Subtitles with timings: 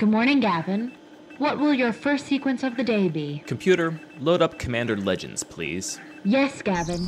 [0.00, 0.92] Good morning, Gavin.
[1.36, 3.42] What will your first sequence of the day be?
[3.46, 6.00] Computer, load up Commander Legends, please.
[6.24, 7.06] Yes, Gavin.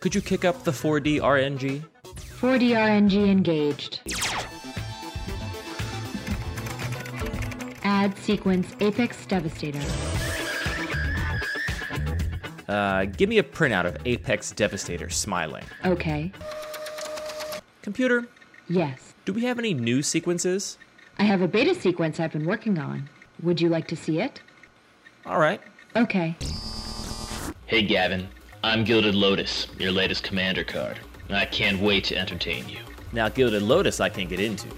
[0.00, 1.84] Could you kick up the 4D RNG?
[2.40, 4.00] 4D RNG engaged.
[7.84, 9.80] Add sequence Apex Devastator.
[12.68, 15.64] Uh, give me a printout of Apex Devastator smiling.
[15.84, 16.32] Okay.
[17.82, 18.26] Computer,
[18.68, 19.14] Yes.
[19.24, 20.78] do we have any new sequences?
[21.18, 23.08] I have a beta sequence I've been working on.
[23.42, 24.40] Would you like to see it?
[25.26, 25.60] All right.
[25.96, 26.36] Okay.
[27.66, 28.28] Hey Gavin,
[28.62, 30.98] I'm Gilded Lotus, your latest commander card.
[31.30, 32.78] I can't wait to entertain you.
[33.12, 34.68] Now, Gilded Lotus, I can't get into.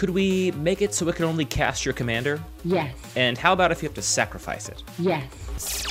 [0.00, 2.40] Could we make it so it can only cast your commander?
[2.64, 2.96] Yes.
[3.16, 4.82] And how about if you have to sacrifice it?
[4.98, 5.84] Yes.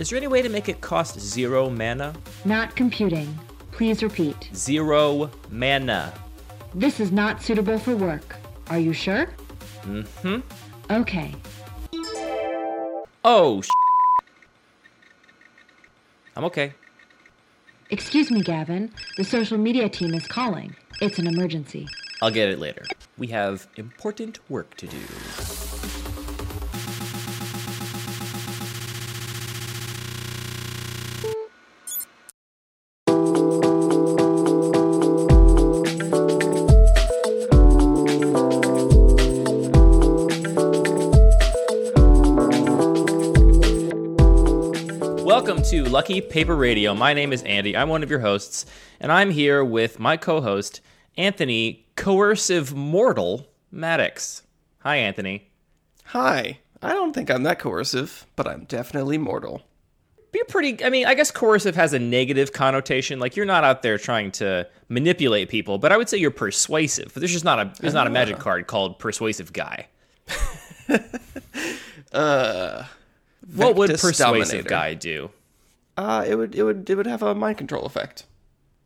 [0.00, 2.12] Is there any way to make it cost zero mana?
[2.44, 3.38] Not computing.
[3.70, 4.50] Please repeat.
[4.56, 6.12] Zero mana.
[6.74, 8.34] This is not suitable for work.
[8.70, 9.26] Are you sure?
[9.82, 10.40] Mm-hmm.
[10.90, 11.36] Okay.
[13.24, 13.68] Oh, sh-
[16.34, 16.74] I'm okay.
[17.90, 18.92] Excuse me, Gavin.
[19.16, 20.74] The social media team is calling.
[21.00, 21.86] It's an emergency.
[22.22, 22.84] I'll get it later.
[23.18, 24.96] We have important work to do.
[45.24, 46.94] Welcome to Lucky Paper Radio.
[46.94, 47.76] My name is Andy.
[47.76, 48.64] I'm one of your hosts,
[49.00, 50.80] and I'm here with my co host,
[51.16, 54.42] Anthony Coercive Mortal Mattox.
[54.80, 55.48] Hi, Anthony.
[56.06, 56.58] Hi.
[56.82, 59.62] I don't think I'm that coercive, but I'm definitely mortal.
[60.32, 60.82] Be pretty.
[60.84, 63.18] I mean, I guess coercive has a negative connotation.
[63.20, 67.12] Like you're not out there trying to manipulate people, but I would say you're persuasive.
[67.14, 69.86] There's just not a there's not a magic card called persuasive guy.
[72.12, 72.84] Uh,
[73.54, 74.68] What would persuasive Dominator.
[74.68, 75.30] guy do?
[75.96, 78.24] Uh, it would it would it would have a mind control effect.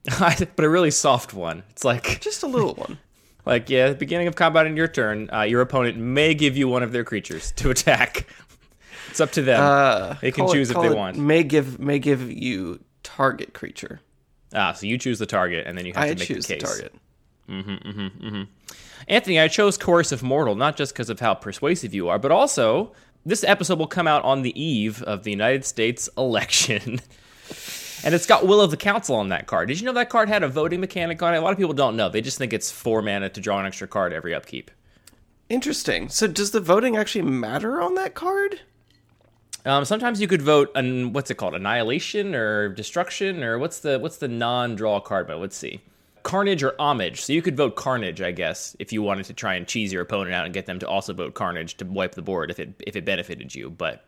[0.18, 1.62] but a really soft one.
[1.70, 2.98] It's like Just a little one.
[3.46, 6.56] like yeah, at the beginning of combat in your turn, uh, your opponent may give
[6.56, 8.26] you one of their creatures to attack.
[9.10, 9.60] it's up to them.
[9.62, 11.16] Uh, they can call it- choose if they want.
[11.18, 14.00] May give may give you target creature.
[14.54, 16.54] Ah, so you choose the target, and then you have I to make choose the
[16.56, 16.62] case.
[16.62, 16.90] the
[17.48, 18.48] target.
[19.08, 22.92] Anthony, I chose Coercive Mortal not just because of how persuasive you are, but also
[23.24, 27.00] this episode will come out on the eve of the United States election.
[28.06, 29.66] And it's got Will of the Council on that card.
[29.66, 31.38] Did you know that card had a voting mechanic on it?
[31.38, 32.08] A lot of people don't know.
[32.08, 34.70] They just think it's four mana to draw an extra card every upkeep.
[35.48, 36.08] Interesting.
[36.08, 38.60] So does the voting actually matter on that card?
[39.64, 43.98] Um, sometimes you could vote on what's it called, annihilation or destruction or what's the
[43.98, 45.26] what's the non-draw card?
[45.26, 45.80] But let's see,
[46.22, 47.22] carnage or homage.
[47.22, 50.02] So you could vote carnage, I guess, if you wanted to try and cheese your
[50.02, 52.80] opponent out and get them to also vote carnage to wipe the board if it
[52.86, 53.68] if it benefited you.
[53.68, 54.04] But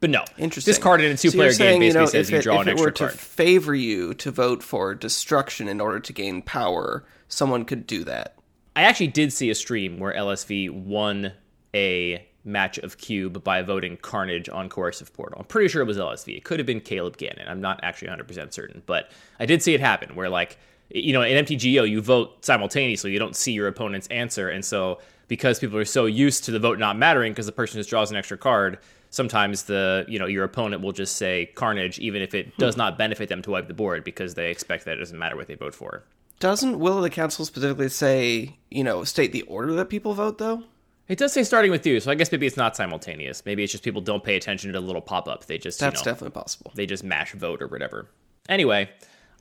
[0.00, 0.70] but no, Interesting.
[0.70, 2.54] This card in a two-player game saying, basically you know, says if you it, draw
[2.56, 6.12] if an it extra were to favor you to vote for destruction in order to
[6.12, 8.36] gain power, someone could do that.
[8.74, 11.32] I actually did see a stream where LSV won
[11.74, 15.40] a match of Cube by voting Carnage on Coercive Portal.
[15.40, 16.36] I'm pretty sure it was LSV.
[16.36, 17.46] It could have been Caleb Gannon.
[17.48, 20.58] I'm not actually 100% certain, but I did see it happen where, like,
[20.88, 23.12] you know, in MTGO, you vote simultaneously.
[23.12, 24.48] You don't see your opponent's answer.
[24.48, 27.78] And so, because people are so used to the vote not mattering because the person
[27.78, 28.78] just draws an extra card,
[29.10, 32.52] sometimes the, you know, your opponent will just say Carnage even if it hmm.
[32.58, 35.36] does not benefit them to wipe the board because they expect that it doesn't matter
[35.36, 36.04] what they vote for.
[36.38, 40.38] Doesn't Will of the Council specifically say, you know, state the order that people vote
[40.38, 40.64] though?
[41.06, 43.44] It does say starting with you, so I guess maybe it's not simultaneous.
[43.44, 45.44] Maybe it's just people don't pay attention to the little pop up.
[45.44, 46.72] They just That's you know, definitely possible.
[46.76, 48.08] they just mash vote or whatever.
[48.48, 48.88] Anyway,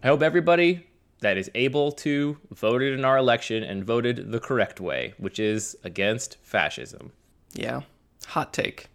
[0.04, 0.88] I hope everybody
[1.22, 5.77] that is able to voted in our election and voted the correct way, which is
[5.83, 7.12] against fascism.
[7.54, 7.81] Yeah.
[8.27, 8.88] Hot take.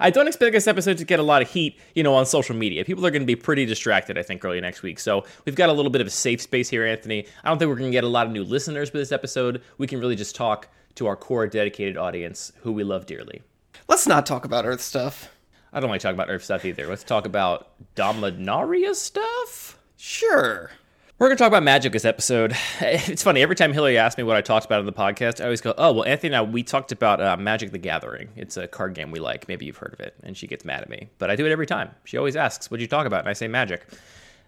[0.00, 2.54] I don't expect this episode to get a lot of heat, you know, on social
[2.54, 2.84] media.
[2.84, 4.98] People are going to be pretty distracted, I think, early next week.
[4.98, 7.26] So we've got a little bit of a safe space here, Anthony.
[7.42, 9.62] I don't think we're going to get a lot of new listeners for this episode.
[9.78, 13.42] We can really just talk to our core dedicated audience who we love dearly.
[13.88, 15.30] Let's not talk about Earth stuff.
[15.72, 16.86] I don't want to talk about Earth stuff either.
[16.86, 19.78] Let's talk about Dominaria stuff.
[19.96, 20.70] Sure.
[21.16, 22.56] We're going to talk about magic this episode.
[22.80, 25.44] It's funny, every time Hillary asks me what I talked about on the podcast, I
[25.44, 28.30] always go, oh, well, Anthony and I, we talked about uh, Magic the Gathering.
[28.34, 29.46] It's a card game we like.
[29.46, 30.16] Maybe you've heard of it.
[30.24, 31.10] And she gets mad at me.
[31.18, 31.90] But I do it every time.
[32.02, 33.20] She always asks, what'd you talk about?
[33.20, 33.86] And I say magic.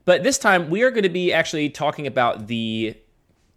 [0.04, 2.96] But this time we are going to be actually talking about the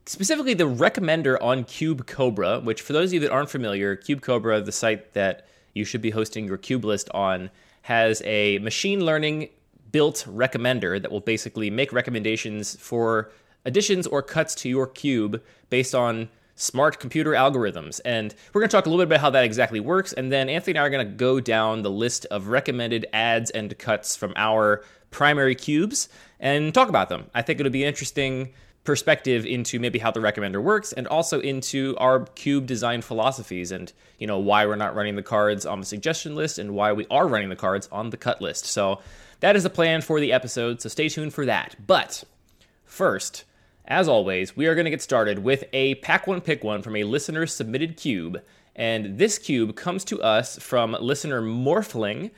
[0.06, 4.22] specifically the recommender on Cube Cobra, which for those of you that aren't familiar, Cube
[4.22, 7.50] Cobra, the site that you should be hosting your cube list on,
[7.82, 9.50] has a machine learning
[9.92, 13.32] built recommender that will basically make recommendations for
[13.66, 18.02] additions or cuts to your cube based on smart computer algorithms.
[18.04, 20.12] And we're going to talk a little bit about how that exactly works.
[20.14, 23.50] And then Anthony and I are going to go down the list of recommended adds
[23.52, 26.10] and cuts from our primary cubes
[26.40, 27.30] and talk about them.
[27.34, 28.54] I think it'll be interesting
[28.84, 33.92] perspective into maybe how the recommender works and also into our cube design philosophies and
[34.18, 37.06] you know why we're not running the cards on the suggestion list and why we
[37.12, 39.00] are running the cards on the cut list so
[39.40, 41.76] that is the plan for the episode so stay tuned for that.
[41.86, 42.24] But
[42.86, 43.46] first
[43.88, 46.96] as always we are going to get started with a pack one pick one from
[46.96, 48.42] a listener submitted cube.
[48.76, 52.32] And this cube comes to us from listener morphling.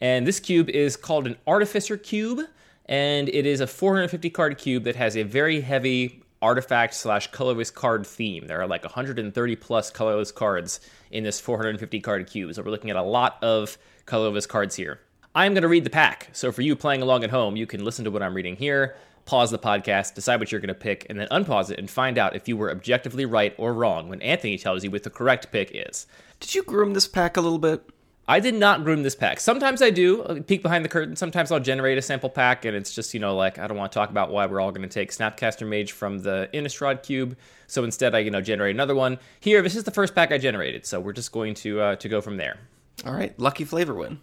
[0.00, 2.40] And this cube is called an artificer cube.
[2.86, 7.70] And it is a 450 card cube that has a very heavy artifact slash colorless
[7.70, 8.46] card theme.
[8.46, 12.90] There are like 130 plus colorless cards in this 450 card cube, so we're looking
[12.90, 13.76] at a lot of
[14.06, 15.00] colorless cards here.
[15.38, 17.84] I'm going to read the pack, so for you playing along at home, you can
[17.84, 21.06] listen to what I'm reading here, pause the podcast, decide what you're going to pick,
[21.08, 24.20] and then unpause it and find out if you were objectively right or wrong when
[24.20, 26.08] Anthony tells you what the correct pick is.
[26.40, 27.88] Did you groom this pack a little bit?
[28.26, 29.38] I did not groom this pack.
[29.38, 31.14] Sometimes I do, I'll peek behind the curtain.
[31.14, 33.92] Sometimes I'll generate a sample pack, and it's just, you know, like I don't want
[33.92, 37.36] to talk about why we're all going to take Snapcaster Mage from the Innistrad cube.
[37.68, 39.20] So instead, I, you know, generate another one.
[39.38, 42.08] Here, this is the first pack I generated, so we're just going to uh, to
[42.08, 42.58] go from there.
[43.06, 44.18] All right, lucky flavor win.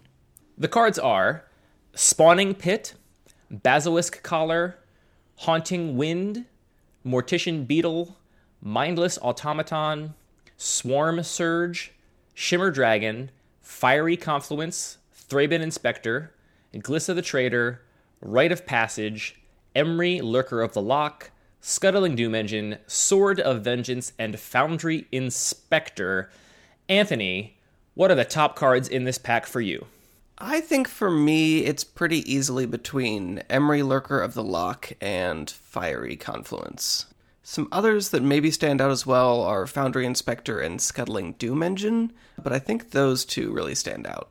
[0.57, 1.44] The cards are
[1.96, 2.94] Spawning Pit,
[3.52, 4.78] Basilisk Collar,
[5.40, 6.46] Haunting Wind,
[7.06, 8.16] Mortician Beetle,
[8.62, 10.13] Mindless Automaton,
[10.56, 11.92] Swarm Surge,
[12.34, 13.31] Shimmer Dragon,
[13.62, 14.98] Fiery Confluence,
[15.30, 16.31] Thraben Inspector,
[16.74, 17.81] Glissa the Trader,
[18.22, 19.42] Rite of Passage,
[19.75, 26.30] Emry Lurker of the Lock, Scuttling Doom Engine, Sword of Vengeance, and Foundry Inspector.
[26.88, 27.57] Anthony,
[27.94, 29.88] what are the top cards in this pack for you?
[30.37, 36.17] I think for me, it's pretty easily between Emry Lurker of the Lock and Fiery
[36.17, 37.05] Confluence.
[37.41, 42.11] Some others that maybe stand out as well are Foundry Inspector and Scuttling Doom Engine,
[42.41, 44.29] but I think those two really stand out.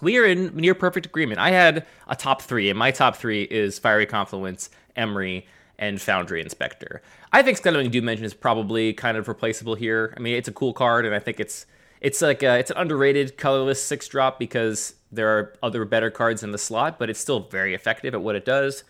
[0.00, 1.38] We are in near perfect agreement.
[1.38, 5.44] I had a top three, and my top three is Fiery Confluence, Emry,
[5.78, 7.02] and Foundry Inspector.
[7.30, 10.14] I think Scuttling Doom Engine is probably kind of replaceable here.
[10.16, 11.66] I mean, it's a cool card, and I think it's
[12.00, 16.42] it's like a, it's an underrated colorless six drop because there are other better cards
[16.42, 18.82] in the slot, but it's still very effective at what it does.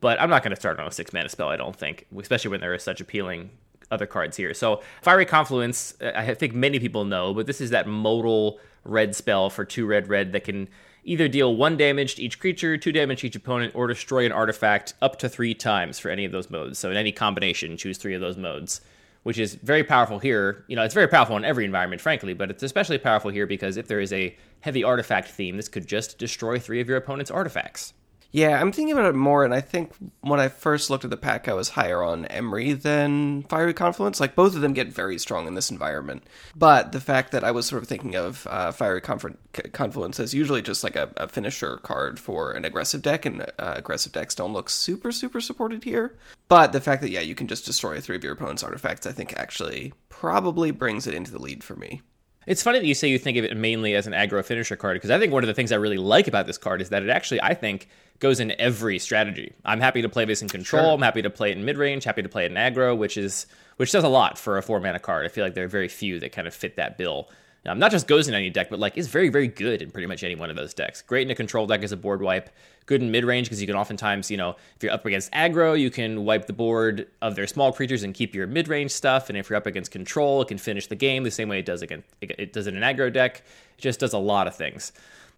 [0.00, 2.50] But I'm not going to start on a six mana spell, I don't think, especially
[2.50, 3.50] when there are such appealing
[3.90, 4.54] other cards here.
[4.54, 9.50] So, Fiery Confluence, I think many people know, but this is that modal red spell
[9.50, 10.68] for two red red that can
[11.04, 14.32] either deal one damage to each creature, two damage to each opponent, or destroy an
[14.32, 16.78] artifact up to three times for any of those modes.
[16.78, 18.80] So, in any combination, choose three of those modes,
[19.24, 20.64] which is very powerful here.
[20.68, 23.76] You know, it's very powerful in every environment, frankly, but it's especially powerful here because
[23.76, 27.30] if there is a heavy artifact theme, this could just destroy three of your opponent's
[27.30, 27.94] artifacts.
[28.30, 31.16] Yeah, I'm thinking about it more, and I think when I first looked at the
[31.16, 34.20] pack, I was higher on Emry than Fiery Confluence.
[34.20, 36.24] Like, both of them get very strong in this environment.
[36.54, 39.34] But the fact that I was sort of thinking of uh, Fiery Conf-
[39.72, 43.74] Confluence as usually just like a, a, finisher card for an aggressive deck, and uh,
[43.76, 46.14] aggressive decks don't look super, super supported here.
[46.48, 49.12] But the fact that, yeah, you can just destroy three of your opponent's artifacts, I
[49.12, 52.02] think actually probably brings it into the lead for me.
[52.48, 54.96] It's funny that you say you think of it mainly as an aggro finisher card
[54.96, 57.02] because I think one of the things I really like about this card is that
[57.02, 57.88] it actually, I think,
[58.20, 59.52] goes in every strategy.
[59.66, 60.82] I'm happy to play this in control.
[60.82, 60.94] Sure.
[60.94, 62.04] I'm happy to play it in mid range.
[62.04, 64.80] Happy to play it in aggro, which is which does a lot for a four
[64.80, 65.26] mana card.
[65.26, 67.28] I feel like there are very few that kind of fit that bill.
[67.66, 70.06] Um, not just goes in any deck, but like is very very good in pretty
[70.06, 71.02] much any one of those decks.
[71.02, 72.50] Great in a control deck as a board wipe.
[72.86, 75.78] Good in mid range because you can oftentimes, you know, if you're up against aggro,
[75.78, 79.28] you can wipe the board of their small creatures and keep your mid range stuff.
[79.28, 81.66] And if you're up against control, it can finish the game the same way it
[81.66, 83.42] does against it does in an aggro deck.
[83.76, 84.92] It just does a lot of things.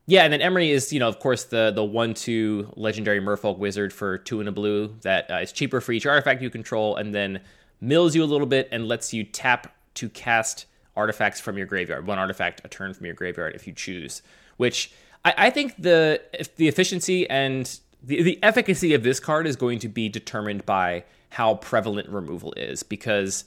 [0.06, 3.58] Yeah, and then Emry is, you know, of course, the the one two legendary Merfolk
[3.58, 6.96] wizard for two and a blue that uh, is cheaper for each artifact you control,
[6.96, 7.40] and then
[7.80, 10.66] mills you a little bit and lets you tap to cast
[10.97, 14.23] artifacts from your graveyard, one artifact a turn from your graveyard if you choose.
[14.56, 14.92] Which
[15.25, 16.20] I, I think the
[16.56, 21.04] the efficiency and the, the efficacy of this card is going to be determined by
[21.30, 23.44] how prevalent removal is because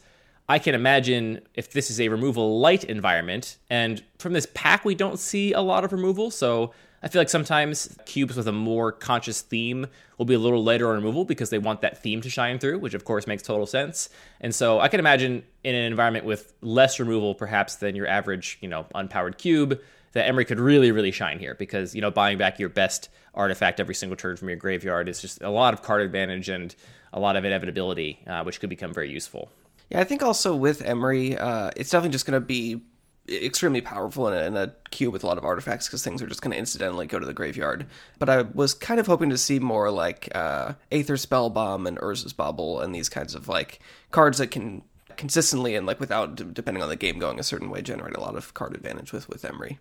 [0.48, 4.96] I can imagine if this is a removal light environment, and from this pack we
[4.96, 6.74] don't see a lot of removal, so
[7.04, 10.90] I feel like sometimes cubes with a more conscious theme will be a little later
[10.90, 13.66] on removal because they want that theme to shine through, which of course makes total
[13.66, 14.10] sense.
[14.40, 18.58] And so I can imagine in an environment with less removal, perhaps than your average,
[18.62, 19.82] you know, unpowered cube,
[20.14, 23.82] that Emry could really, really shine here because, you know, buying back your best artifact
[23.82, 26.74] every single turn from your graveyard is just a lot of card advantage and
[27.12, 29.50] a lot of inevitability, uh, which could become very useful.
[29.90, 32.82] Yeah, I think also with Emry, uh, it's definitely just going to be
[33.30, 36.28] extremely powerful in a, in a cube with a lot of artifacts because things are
[36.28, 37.88] just going to incidentally go to the graveyard.
[38.20, 42.34] But I was kind of hoping to see more like uh, Aether Spellbomb and Urza's
[42.34, 43.80] Bauble and these kinds of like
[44.12, 44.84] cards that can
[45.16, 48.36] consistently and like without depending on the game going a certain way generate a lot
[48.36, 49.78] of card advantage with with Emry.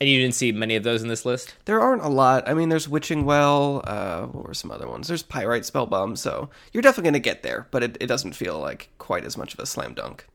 [0.00, 1.54] And you didn't see many of those in this list?
[1.64, 2.48] There aren't a lot.
[2.48, 3.82] I mean, there's Witching Well.
[3.84, 5.06] Uh, what were some other ones?
[5.06, 6.18] There's Pyrite Spellbomb.
[6.18, 9.36] So you're definitely going to get there, but it, it doesn't feel like quite as
[9.36, 10.26] much of a slam dunk.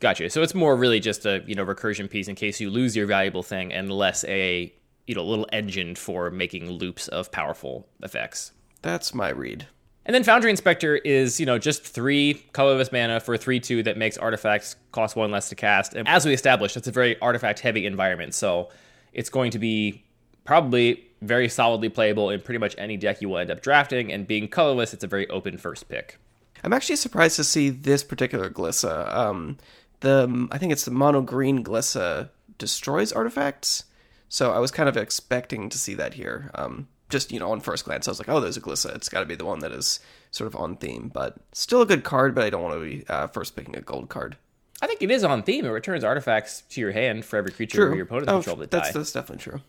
[0.00, 0.30] Gotcha.
[0.30, 3.06] So it's more really just a you know recursion piece in case you lose your
[3.06, 4.72] valuable thing, and less a
[5.06, 8.52] you know little engine for making loops of powerful effects.
[8.82, 9.66] That's my read.
[10.06, 13.82] And then Foundry Inspector is, you know, just three colorless mana for a 3 2
[13.82, 15.94] that makes artifacts cost one less to cast.
[15.94, 18.34] And as we established, it's a very artifact heavy environment.
[18.34, 18.70] So
[19.12, 20.02] it's going to be
[20.44, 24.10] probably very solidly playable in pretty much any deck you will end up drafting.
[24.10, 26.18] And being colorless, it's a very open first pick.
[26.64, 29.14] I'm actually surprised to see this particular Glissa.
[29.14, 29.58] Um,
[30.00, 33.84] the I think it's the mono green Glissa destroys artifacts.
[34.28, 36.50] So I was kind of expecting to see that here.
[36.54, 38.94] Um, just you know, on first glance, I was like, oh, there's a Glissa.
[38.94, 41.86] It's got to be the one that is sort of on theme, but still a
[41.86, 42.34] good card.
[42.34, 44.36] But I don't want to be uh, first picking a gold card.
[44.82, 45.66] I think it is on theme.
[45.66, 47.94] It returns artifacts to your hand for every creature true.
[47.94, 48.98] your opponent oh, control that that's, die.
[48.98, 49.60] That's definitely true.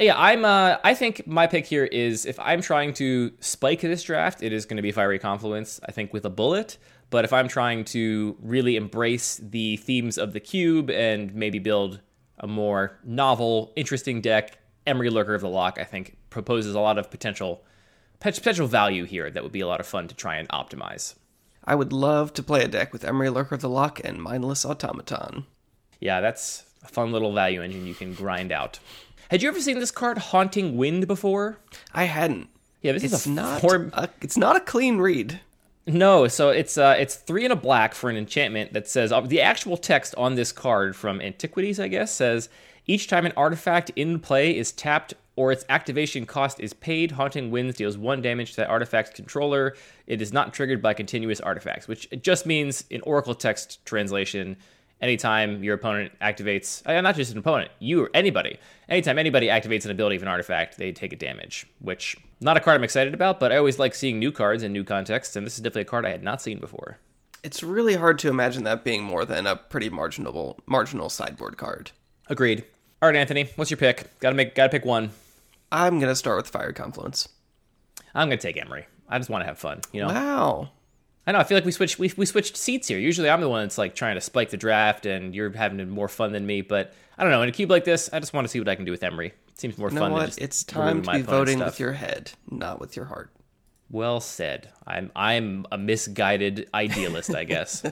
[0.00, 0.44] Yeah, I'm.
[0.44, 4.52] Uh, I think my pick here is if I'm trying to spike this draft, it
[4.52, 5.80] is going to be Fiery Confluence.
[5.86, 6.76] I think with a bullet.
[7.12, 12.00] But if I'm trying to really embrace the themes of the cube and maybe build
[12.38, 16.96] a more novel, interesting deck, Emry Lurker of the Lock, I think proposes a lot
[16.98, 17.62] of potential
[18.18, 21.14] potential value here that would be a lot of fun to try and optimize.
[21.64, 24.64] I would love to play a deck with Emry Lurker of the Lock and Mindless
[24.64, 25.44] Automaton.
[26.00, 28.78] Yeah, that's a fun little value engine you can grind out.
[29.30, 31.58] Had you ever seen this card Haunting Wind before?
[31.92, 32.48] I hadn't.
[32.80, 35.40] Yeah, this it's is a not form- a, it's not a clean read.
[35.86, 39.20] No, so it's uh, it's three and a black for an enchantment that says uh,
[39.20, 42.48] the actual text on this card from Antiquities, I guess, says
[42.86, 47.50] each time an artifact in play is tapped or its activation cost is paid, Haunting
[47.50, 49.74] Winds deals one damage to that artifact's controller.
[50.06, 54.56] It is not triggered by continuous artifacts, which just means in Oracle text translation,
[55.00, 58.58] anytime your opponent activates, uh, not just an opponent, you or anybody,
[58.88, 62.60] anytime anybody activates an ability of an artifact, they take a damage, which not a
[62.60, 65.46] card I'm excited about, but I always like seeing new cards in new contexts, and
[65.46, 66.98] this is definitely a card I had not seen before.
[67.42, 71.90] It's really hard to imagine that being more than a pretty marginal marginal sideboard card.
[72.28, 72.64] Agreed.
[73.00, 74.18] All right, Anthony, what's your pick?
[74.20, 75.10] Got to make, got to pick one.
[75.72, 77.28] I'm gonna start with Fire Confluence.
[78.14, 78.84] I'm gonna take Emry.
[79.08, 80.08] I just want to have fun, you know.
[80.08, 80.70] Wow.
[81.26, 81.38] I know.
[81.38, 81.98] I feel like we switched.
[81.98, 82.98] We, we switched seats here.
[82.98, 86.08] Usually, I'm the one that's like trying to spike the draft, and you're having more
[86.08, 86.60] fun than me.
[86.60, 87.42] But I don't know.
[87.42, 89.02] In a cube like this, I just want to see what I can do with
[89.02, 89.26] Emry.
[89.26, 90.10] It seems more You know fun.
[90.10, 90.36] what?
[90.38, 91.66] It's time to my be voting stuff.
[91.74, 93.30] with your head, not with your heart.
[93.90, 94.70] Well said.
[94.88, 97.84] I'm I'm a misguided idealist, I guess.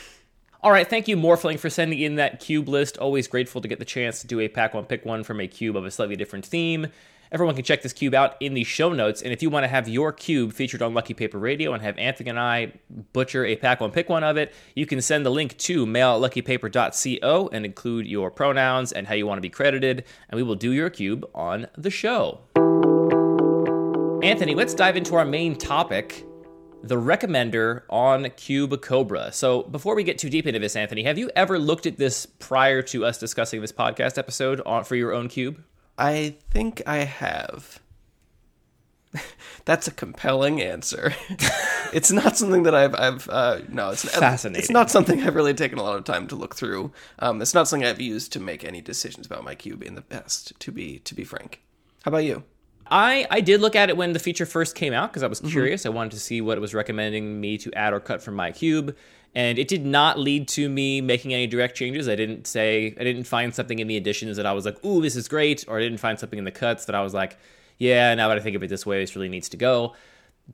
[0.62, 2.98] All right, thank you, Morphling, for sending in that cube list.
[2.98, 5.46] Always grateful to get the chance to do a pack one, pick one from a
[5.48, 6.88] cube of a slightly different theme.
[7.32, 9.22] Everyone can check this cube out in the show notes.
[9.22, 11.98] And if you want to have your cube featured on Lucky Paper Radio and have
[11.98, 12.72] Anthony and I
[13.12, 16.22] butcher a pack one, pick one of it, you can send the link to mail
[16.22, 20.42] at luckypaper.co and include your pronouns and how you want to be credited, and we
[20.42, 22.40] will do your cube on the show.
[24.22, 26.26] Anthony, let's dive into our main topic
[26.82, 29.32] the recommender on Cube Cobra.
[29.32, 32.26] So, before we get too deep into this, Anthony, have you ever looked at this
[32.26, 35.62] prior to us discussing this podcast episode on, for your own cube?
[35.98, 37.80] I think I have.
[39.64, 41.14] That's a compelling answer.
[41.92, 44.60] it's not something that I've, I've uh, no, it's Fascinating.
[44.60, 46.92] It's not something I've really taken a lot of time to look through.
[47.18, 50.02] Um, it's not something I've used to make any decisions about my cube in the
[50.02, 50.58] past.
[50.58, 51.62] To be to be frank,
[52.04, 52.44] how about you?
[52.88, 55.40] I, I did look at it when the feature first came out because I was
[55.40, 55.86] curious.
[55.86, 58.52] I wanted to see what it was recommending me to add or cut from my
[58.52, 58.96] cube.
[59.36, 62.08] And it did not lead to me making any direct changes.
[62.08, 65.02] I didn't say, I didn't find something in the additions that I was like, ooh,
[65.02, 65.62] this is great.
[65.68, 67.36] Or I didn't find something in the cuts that I was like,
[67.76, 69.94] yeah, now that I think of it this way, this really needs to go.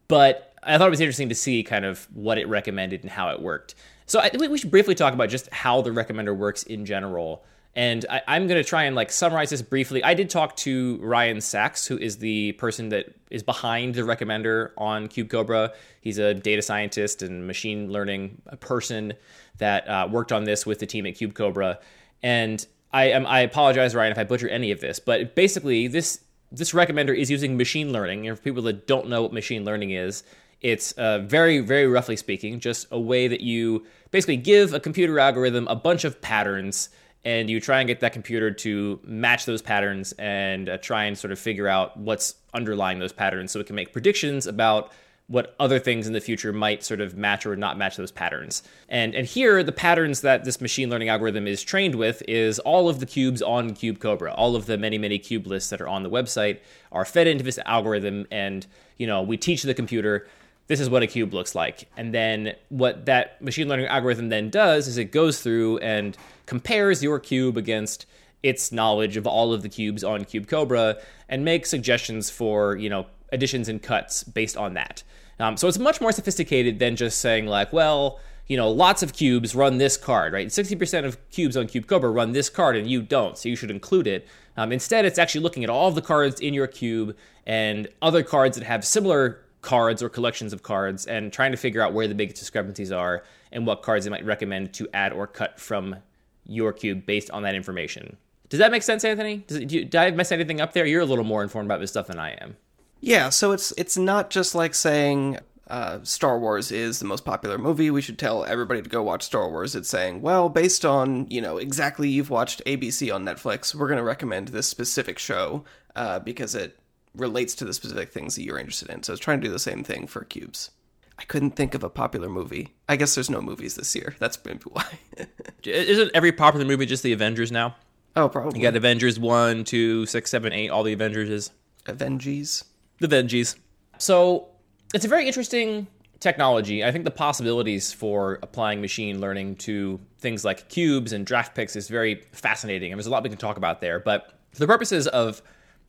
[0.09, 3.31] But I thought it was interesting to see kind of what it recommended and how
[3.31, 3.77] it worked.
[4.07, 7.45] So I think we should briefly talk about just how the recommender works in general.
[7.75, 10.05] And I, I'm going to try and like summarize this briefly.
[10.05, 14.71] I did talk to Ryan Saxe, who is the person that is behind the recommender
[14.77, 15.73] on Cube Cobra.
[16.01, 19.15] He's a data scientist and machine learning person
[19.59, 21.79] that uh, worked on this with the team at Cube Cobra.
[22.23, 26.21] And I am I apologize, Ryan, if I butcher any of this, but basically this
[26.51, 28.29] this recommender is using machine learning.
[28.29, 30.23] And for people that don't know what machine learning is,
[30.61, 35.19] it's uh, very, very roughly speaking, just a way that you basically give a computer
[35.19, 36.91] algorithm a bunch of patterns
[37.25, 41.17] and you try and get that computer to match those patterns and uh, try and
[41.17, 44.93] sort of figure out what's underlying those patterns so it can make predictions about
[45.29, 48.63] what other things in the future might sort of match or not match those patterns.
[48.89, 52.89] And and here the patterns that this machine learning algorithm is trained with is all
[52.89, 54.35] of the cubes on Cube Cobra.
[54.35, 56.59] All of the many many cube lists that are on the website
[56.91, 58.67] are fed into this algorithm and
[58.99, 60.29] you know, we teach the computer
[60.67, 61.89] this is what a cube looks like.
[61.97, 66.17] And then what that machine learning algorithm then does is it goes through and
[66.47, 68.07] compares your cube against
[68.43, 70.97] its knowledge of all of the cubes on Cube Cobra
[71.29, 75.03] and makes suggestions for, you know, additions and cuts based on that.
[75.39, 79.13] Um, so it's much more sophisticated than just saying like, well, you know, lots of
[79.13, 80.49] cubes run this card, right?
[80.49, 83.71] 60% of cubes on Cube Cobra run this card and you don't, so you should
[83.71, 84.27] include it.
[84.57, 87.17] Um, instead, it's actually looking at all of the cards in your cube
[87.47, 91.81] and other cards that have similar cards or collections of cards and trying to figure
[91.81, 95.27] out where the biggest discrepancies are and what cards they might recommend to add or
[95.27, 95.97] cut from
[96.45, 98.17] your cube based on that information.
[98.49, 99.39] Does that make sense, Anthony?
[99.47, 100.85] Does do you, did I mess anything up there?
[100.85, 102.57] You're a little more informed about this stuff than I am.
[103.01, 105.39] Yeah, so it's it's not just like saying
[105.69, 107.91] uh, Star Wars is the most popular movie.
[107.91, 109.75] We should tell everybody to go watch Star Wars.
[109.75, 113.97] It's saying, well, based on you know exactly you've watched ABC on Netflix, we're going
[113.97, 115.65] to recommend this specific show
[115.97, 116.79] uh, because it
[117.15, 119.03] relates to the specific things that you're interested in.
[119.03, 120.71] So it's trying to do the same thing for cubes.
[121.19, 122.75] I couldn't think of a popular movie.
[122.89, 124.17] I guess there's no movies this year.
[124.21, 124.87] That's maybe why.
[125.65, 127.77] Isn't every popular movie just the Avengers now?
[128.17, 128.59] Oh, probably.
[128.59, 131.51] You got Avengers 1, 2, 6, 7, 8, all the Avengers is.
[131.87, 132.65] Avenges.
[132.99, 133.57] The Vengees.
[133.99, 134.49] So
[134.95, 135.87] it's a very interesting
[136.21, 136.85] technology.
[136.85, 141.75] I think the possibilities for applying machine learning to things like cubes and draft picks
[141.75, 142.93] is very fascinating.
[142.93, 143.99] And there's a lot we can talk about there.
[143.99, 145.43] But for the purposes of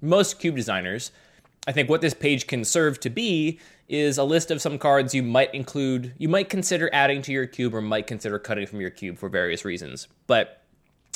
[0.03, 1.12] most cube designers,
[1.65, 5.15] I think what this page can serve to be is a list of some cards
[5.15, 8.81] you might include, you might consider adding to your cube or might consider cutting from
[8.81, 10.07] your cube for various reasons.
[10.27, 10.62] But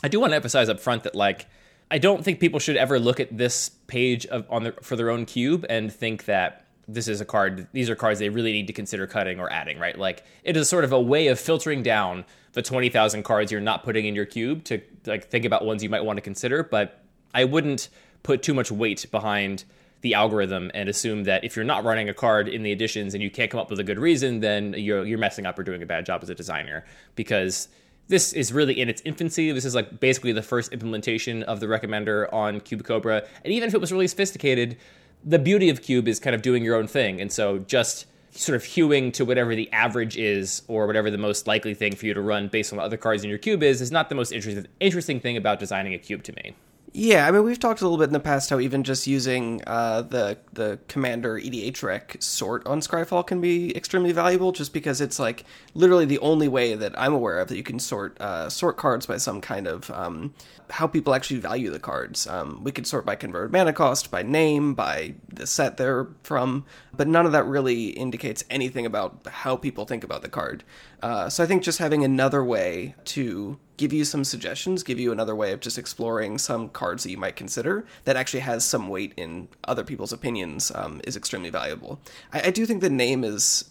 [0.04, 1.48] I do want to emphasize up front that like
[1.90, 5.10] I don't think people should ever look at this page of on the, for their
[5.10, 8.68] own cube and think that this is a card these are cards they really need
[8.68, 9.98] to consider cutting or adding, right?
[9.98, 13.84] Like it is sort of a way of filtering down the 20,000 cards you're not
[13.84, 17.04] putting in your cube to like think about ones you might want to consider, but
[17.34, 17.90] I wouldn't
[18.24, 19.64] put too much weight behind
[20.02, 23.24] the algorithm and assume that if you're not running a card in the additions and
[23.24, 25.82] you can't come up with a good reason, then you're you're messing up or doing
[25.82, 27.68] a bad job as a designer because
[28.08, 29.52] this is really in its infancy.
[29.52, 33.24] This is like basically the first implementation of the recommender on Cube Cobra.
[33.44, 34.78] And even if it was really sophisticated,
[35.24, 37.20] the beauty of Cube is kind of doing your own thing.
[37.20, 41.48] And so just sort of hewing to whatever the average is or whatever the most
[41.48, 43.82] likely thing for you to run based on the other cards in your cube is
[43.82, 46.54] is not the most interesting interesting thing about designing a cube to me.
[46.94, 49.62] Yeah, I mean we've talked a little bit in the past how even just using
[49.68, 55.20] uh, the the commander EDHREC sort on Scryfall can be extremely valuable, just because it's
[55.20, 58.78] like literally the only way that I'm aware of that you can sort uh, sort
[58.78, 60.34] cards by some kind of um,
[60.70, 62.26] how people actually value the cards.
[62.26, 66.66] Um, we could sort by converted mana cost, by name, by the set they're from,
[66.96, 70.64] but none of that really indicates anything about how people think about the card.
[71.02, 75.12] Uh, so I think just having another way to give you some suggestions, give you
[75.12, 78.90] another way of just exploring some cards that you might consider that actually has some
[78.90, 82.02] weight in other people's opinions um, is extremely valuable.
[82.34, 83.70] I, I, do think the name is.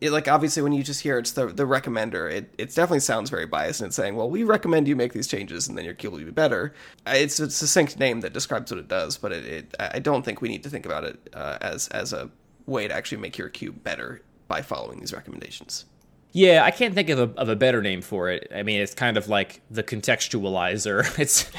[0.00, 3.30] It, like obviously when you just hear it's the the recommender it, it definitely sounds
[3.30, 5.94] very biased and it's saying well we recommend you make these changes and then your
[5.94, 6.72] cube will be better
[7.04, 10.40] it's a succinct name that describes what it does but it, it i don't think
[10.40, 12.30] we need to think about it uh, as as a
[12.66, 15.84] way to actually make your cube better by following these recommendations
[16.32, 18.50] yeah, I can't think of a, of a better name for it.
[18.54, 21.06] I mean, it's kind of like the contextualizer.
[21.18, 21.50] It's,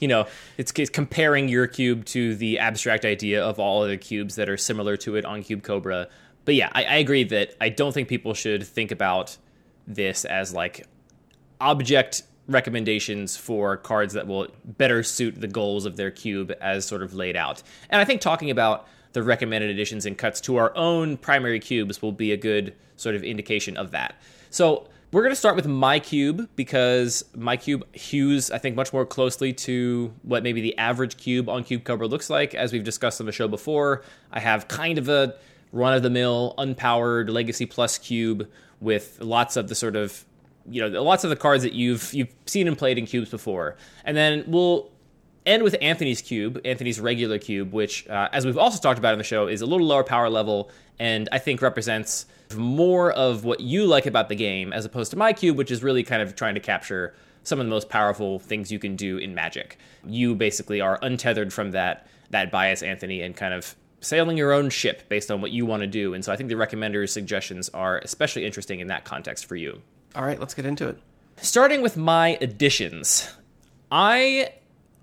[0.00, 4.36] you know, it's, it's, comparing your cube to the abstract idea of all other cubes
[4.36, 6.08] that are similar to it on Cube Cobra.
[6.44, 9.36] But yeah, I, I agree that I don't think people should think about
[9.86, 10.86] this as like
[11.60, 17.02] object recommendations for cards that will better suit the goals of their cube as sort
[17.02, 17.62] of laid out.
[17.90, 22.02] And I think talking about the recommended additions and cuts to our own primary cubes
[22.02, 24.14] will be a good sort of indication of that.
[24.50, 28.92] So we're going to start with my cube because my cube hews, I think, much
[28.92, 32.54] more closely to what maybe the average cube on Cube Cobra looks like.
[32.54, 35.34] As we've discussed on the show before, I have kind of a
[35.72, 38.48] run of the mill, unpowered Legacy Plus cube
[38.80, 40.24] with lots of the sort of
[40.70, 43.76] you know lots of the cards that you've you've seen and played in cubes before,
[44.04, 44.90] and then we'll
[45.48, 49.18] end with Anthony's cube, Anthony's regular cube, which, uh, as we've also talked about in
[49.18, 53.60] the show, is a little lower power level and I think represents more of what
[53.60, 56.34] you like about the game as opposed to my cube, which is really kind of
[56.34, 59.78] trying to capture some of the most powerful things you can do in Magic.
[60.04, 64.68] You basically are untethered from that that bias, Anthony, and kind of sailing your own
[64.70, 66.12] ship based on what you want to do.
[66.12, 69.80] And so I think the recommender's suggestions are especially interesting in that context for you.
[70.14, 70.98] All right, let's get into it.
[71.38, 73.34] Starting with my additions,
[73.90, 74.52] I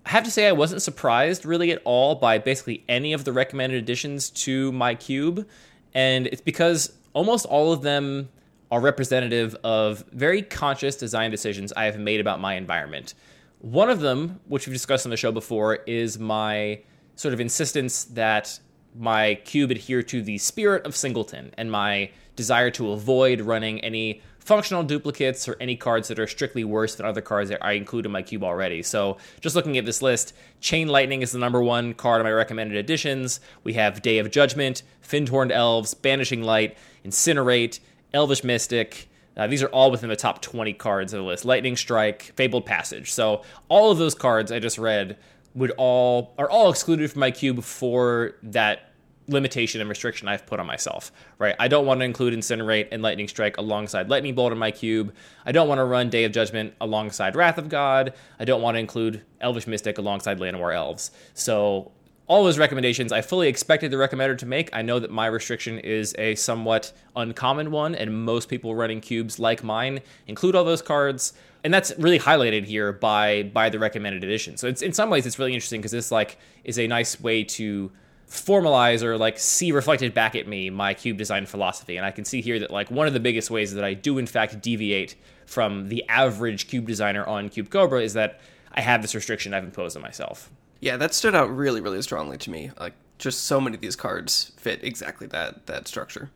[0.06, 3.82] have to say I wasn't surprised really at all by basically any of the recommended
[3.82, 5.48] additions to my cube.
[5.94, 8.30] And it's because almost all of them
[8.72, 13.14] are representative of very conscious design decisions I have made about my environment.
[13.60, 16.82] One of them, which we've discussed on the show before, is my
[17.16, 18.60] sort of insistence that
[18.98, 24.22] my cube adhere to the spirit of Singleton and my desire to avoid running any
[24.46, 28.06] functional duplicates or any cards that are strictly worse than other cards that I include
[28.06, 28.84] in my cube already.
[28.84, 32.32] So, just looking at this list, Chain Lightning is the number one card of my
[32.32, 33.40] recommended additions.
[33.64, 37.80] We have Day of Judgment, Fyndhorn Elves, Banishing Light, Incinerate,
[38.14, 39.10] Elvish Mystic.
[39.36, 41.44] Uh, these are all within the top 20 cards of the list.
[41.44, 43.12] Lightning Strike, Fabled Passage.
[43.12, 45.18] So, all of those cards I just read
[45.56, 48.92] would all are all excluded from my cube for that
[49.28, 51.56] limitation and restriction I've put on myself, right?
[51.60, 55.14] I don't want to include Incinerate and Lightning Strike alongside Lightning Bolt in my cube.
[55.46, 58.14] I don't want to run Day of Judgment alongside Wrath of God.
[58.40, 61.12] I don't want to include Elvish Mystic alongside Llanowar Elves.
[61.34, 61.92] So
[62.28, 64.70] all those recommendations I fully expected the recommender to make.
[64.74, 69.40] I know that my restriction is a somewhat uncommon one, and most people running cubes
[69.40, 71.34] like mine include all those cards.
[71.64, 74.58] And that's really highlighted here by by the recommended edition.
[74.58, 77.44] So it's in some ways it's really interesting because this like is a nice way
[77.44, 77.92] to
[78.30, 82.26] formalize or like see reflected back at me my cube design philosophy and i can
[82.26, 85.16] see here that like one of the biggest ways that i do in fact deviate
[85.46, 88.40] from the average cube designer on cube cobra is that
[88.74, 90.50] i have this restriction i've imposed on myself
[90.82, 92.70] Yeah, that stood out really, really strongly to me.
[92.80, 96.30] Like, just so many of these cards fit exactly that that structure.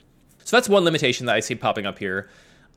[0.45, 2.29] So that's one limitation that I see popping up here.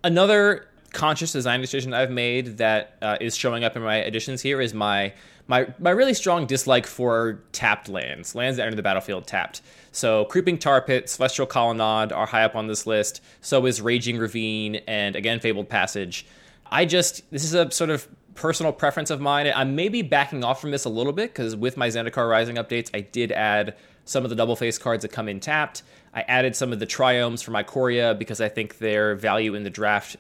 [0.03, 4.61] Another conscious design decision I've made that uh, is showing up in my additions here
[4.61, 5.15] is my
[5.47, 9.61] my my really strong dislike for tapped lands, lands that enter the battlefield tapped.
[9.93, 13.21] So Creeping Tar Pit, Celestial Colonnade are high up on this list.
[13.41, 16.27] So is Raging Ravine and again Fabled Passage.
[16.71, 19.51] I just this is a sort of personal preference of mine.
[19.55, 22.91] I'm maybe backing off from this a little bit because with my Zendikar Rising updates,
[22.95, 25.83] I did add some of the double face cards that come in tapped.
[26.15, 29.71] I added some of the triomes for Ikoria because I think their value in the
[29.71, 30.17] draft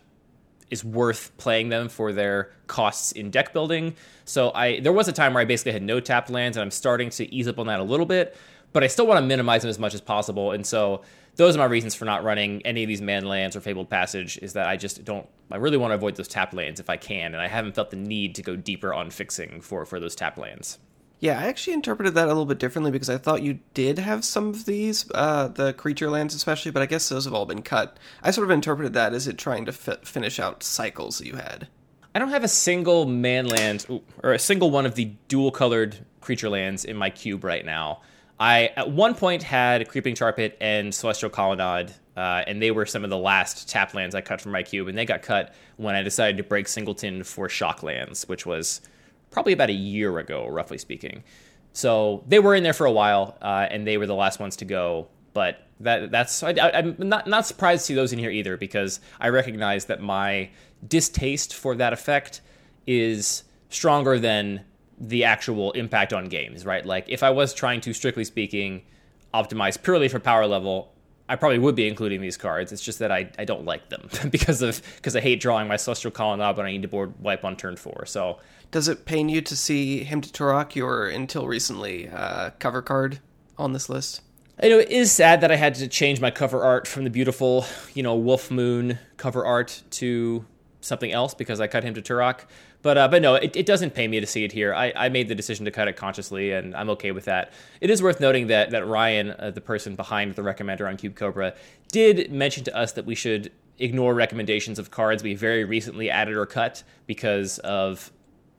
[0.72, 3.94] is worth playing them for their costs in deck building.
[4.24, 6.70] So I there was a time where I basically had no tapped lands, and I'm
[6.70, 8.36] starting to ease up on that a little bit.
[8.72, 11.02] But I still want to minimize them as much as possible, and so
[11.36, 14.38] those are my reasons for not running any of these man lands or fabled passage.
[14.40, 15.28] Is that I just don't.
[15.50, 17.90] I really want to avoid those tapped lands if I can, and I haven't felt
[17.90, 20.78] the need to go deeper on fixing for for those tapped lands.
[21.22, 24.24] Yeah, I actually interpreted that a little bit differently because I thought you did have
[24.24, 27.62] some of these, uh, the creature lands especially, but I guess those have all been
[27.62, 27.96] cut.
[28.24, 31.36] I sort of interpreted that as it trying to fi- finish out cycles that you
[31.36, 31.68] had.
[32.12, 33.86] I don't have a single man land
[34.24, 38.00] or a single one of the dual colored creature lands in my cube right now.
[38.40, 42.84] I at one point had Creeping Tar Pit and Celestial Colonnade, uh, and they were
[42.84, 45.54] some of the last tap lands I cut from my cube, and they got cut
[45.76, 48.80] when I decided to break Singleton for Shock lands, which was
[49.32, 51.24] probably about a year ago, roughly speaking.
[51.72, 54.56] So they were in there for a while, uh, and they were the last ones
[54.56, 55.08] to go.
[55.32, 59.00] But that that's I, am not not surprised to see those in here either because
[59.18, 60.50] I recognize that my
[60.86, 62.42] distaste for that effect
[62.86, 64.64] is stronger than
[64.98, 66.66] the actual impact on games.
[66.66, 66.84] Right?
[66.84, 68.82] Like if I was trying to, strictly speaking,
[69.32, 70.92] optimize purely for power level,
[71.28, 72.72] I probably would be including these cards.
[72.72, 75.76] It's just that I, I don't like them because of because I hate drawing my
[75.76, 78.04] Celestial Colonnade when I need to board wipe on turn four.
[78.06, 78.38] So
[78.70, 83.20] Does it pain you to see Him to Turok, your until recently uh, cover card,
[83.58, 84.22] on this list?
[84.62, 87.10] I know it is sad that I had to change my cover art from the
[87.10, 90.44] beautiful, you know, Wolf Moon cover art to
[90.80, 92.40] something else because I cut him to Turok.
[92.82, 94.74] But uh, but no, it, it doesn't pay me to see it here.
[94.74, 97.52] I, I made the decision to cut it consciously, and I'm okay with that.
[97.80, 101.14] It is worth noting that that Ryan, uh, the person behind the recommender on Cube
[101.14, 101.54] Cobra,
[101.88, 106.36] did mention to us that we should ignore recommendations of cards we very recently added
[106.36, 108.12] or cut because of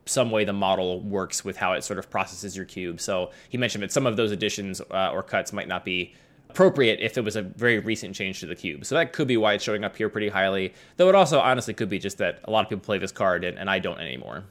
[0.06, 3.00] some way the model works with how it sort of processes your cube.
[3.00, 6.14] So he mentioned that some of those additions uh, or cuts might not be
[6.54, 8.84] appropriate if it was a very recent change to the cube.
[8.84, 10.72] So that could be why it's showing up here pretty highly.
[10.96, 13.42] Though it also honestly could be just that a lot of people play this card
[13.42, 14.44] and, and I don't anymore.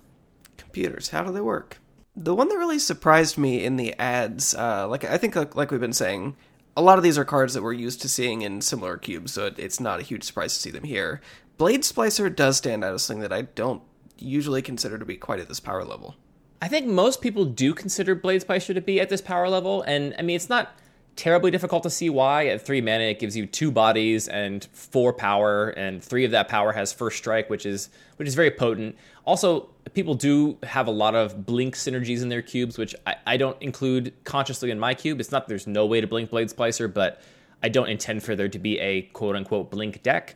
[0.57, 1.77] Computers, how do they work?
[2.13, 5.71] The one that really surprised me in the ads, uh, like I think, like, like
[5.71, 6.35] we've been saying,
[6.75, 9.45] a lot of these are cards that we're used to seeing in similar cubes, so
[9.45, 11.21] it, it's not a huge surprise to see them here.
[11.57, 13.81] Blade Splicer does stand out as something that I don't
[14.17, 16.15] usually consider to be quite at this power level.
[16.61, 20.13] I think most people do consider Blade Splicer to be at this power level, and
[20.19, 20.75] I mean it's not
[21.15, 22.47] terribly difficult to see why.
[22.47, 26.47] At three mana, it gives you two bodies and four power, and three of that
[26.47, 28.95] power has first strike, which is which is very potent.
[29.25, 33.37] Also, people do have a lot of blink synergies in their cubes, which I, I
[33.37, 35.19] don't include consciously in my cube.
[35.19, 37.21] It's not there's no way to blink Blade Splicer, but
[37.61, 40.35] I don't intend for there to be a quote unquote blink deck.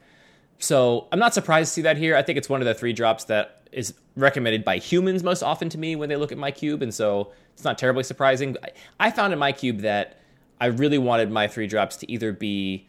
[0.59, 2.15] So I'm not surprised to see that here.
[2.15, 5.69] I think it's one of the three drops that is recommended by humans most often
[5.69, 8.55] to me when they look at my cube, and so it's not terribly surprising.
[8.99, 10.19] I found in my cube that
[10.59, 12.87] I really wanted my three drops to either be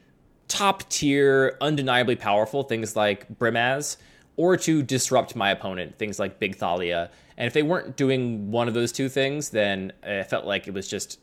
[0.49, 3.97] top tier, undeniably powerful, things like Brimaz,
[4.37, 7.11] or to disrupt my opponent, things like Big Thalia.
[7.37, 10.75] And if they weren't doing one of those two things, then I felt like it
[10.75, 11.19] was just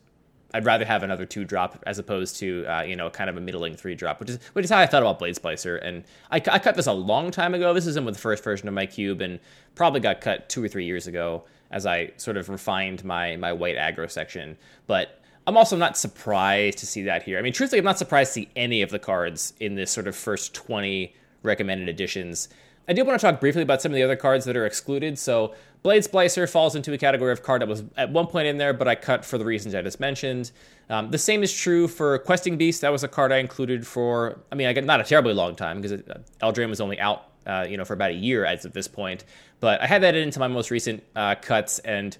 [0.53, 3.41] I'd rather have another two drop as opposed to uh, you know kind of a
[3.41, 5.86] middling three drop, which is which is how I thought about Blade Splicer.
[5.86, 7.73] And I, I cut this a long time ago.
[7.73, 9.39] This isn't with the first version of my cube, and
[9.75, 13.51] probably got cut two or three years ago as I sort of refined my my
[13.51, 14.58] white aggro section.
[14.88, 17.38] But I'm also not surprised to see that here.
[17.38, 20.08] I mean, truthfully, I'm not surprised to see any of the cards in this sort
[20.08, 22.49] of first 20 recommended editions.
[22.88, 25.17] I did want to talk briefly about some of the other cards that are excluded.
[25.17, 25.53] So,
[25.86, 28.73] Blade Splicer falls into a category of card that was at one point in there,
[28.73, 30.49] but I cut for the reasons I just mentioned.
[30.89, 32.81] Um, the same is true for Questing Beast.
[32.81, 35.55] That was a card I included for, I mean, I got not a terribly long
[35.55, 36.01] time because
[36.41, 39.25] Eldraine was only out, uh, you know, for about a year as of this point.
[39.60, 42.17] But I had that into my most recent uh, cuts, and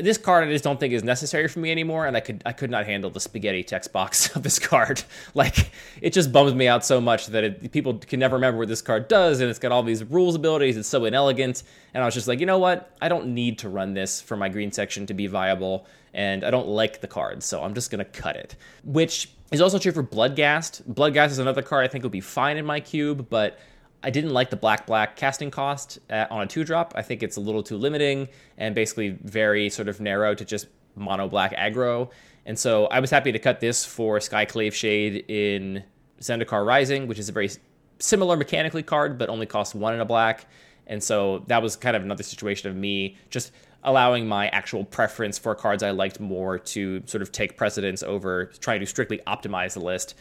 [0.00, 2.52] this card I just don't think is necessary for me anymore, and I could I
[2.52, 5.02] could not handle the spaghetti text box of this card.
[5.34, 8.68] Like it just bums me out so much that it, people can never remember what
[8.68, 10.76] this card does, and it's got all these rules abilities.
[10.76, 11.62] It's so inelegant,
[11.94, 12.94] and I was just like, you know what?
[13.00, 16.50] I don't need to run this for my green section to be viable, and I
[16.50, 18.56] don't like the card, so I'm just gonna cut it.
[18.84, 20.82] Which is also true for Bloodghast.
[20.92, 23.58] Bloodghast is another card I think would be fine in my cube, but
[24.02, 26.92] I didn't like the black black casting cost at, on a two drop.
[26.96, 30.66] I think it's a little too limiting and basically very sort of narrow to just
[30.96, 32.10] mono black aggro.
[32.44, 35.84] And so I was happy to cut this for Skyclave Shade in
[36.20, 37.50] Zendikar Rising, which is a very
[37.98, 40.46] similar mechanically card, but only costs one in a black.
[40.86, 43.52] And so that was kind of another situation of me just
[43.84, 48.46] allowing my actual preference for cards I liked more to sort of take precedence over
[48.60, 50.14] trying to strictly optimize the list.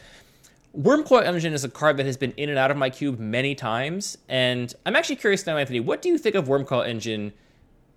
[0.77, 3.55] Wurmcoil Engine is a card that has been in and out of my cube many
[3.55, 7.33] times, and I'm actually curious now, Anthony, what do you think of Wurmcoil Engine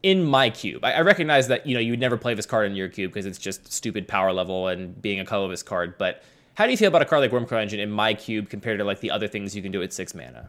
[0.03, 0.85] in my cube?
[0.85, 3.13] I, I recognize that you know you would never play this card in your cube
[3.13, 5.97] because it's just stupid power level and being a colorless card.
[5.99, 8.79] But how do you feel about a card like Wurmcoil Engine in my cube compared
[8.79, 10.49] to like the other things you can do at six mana?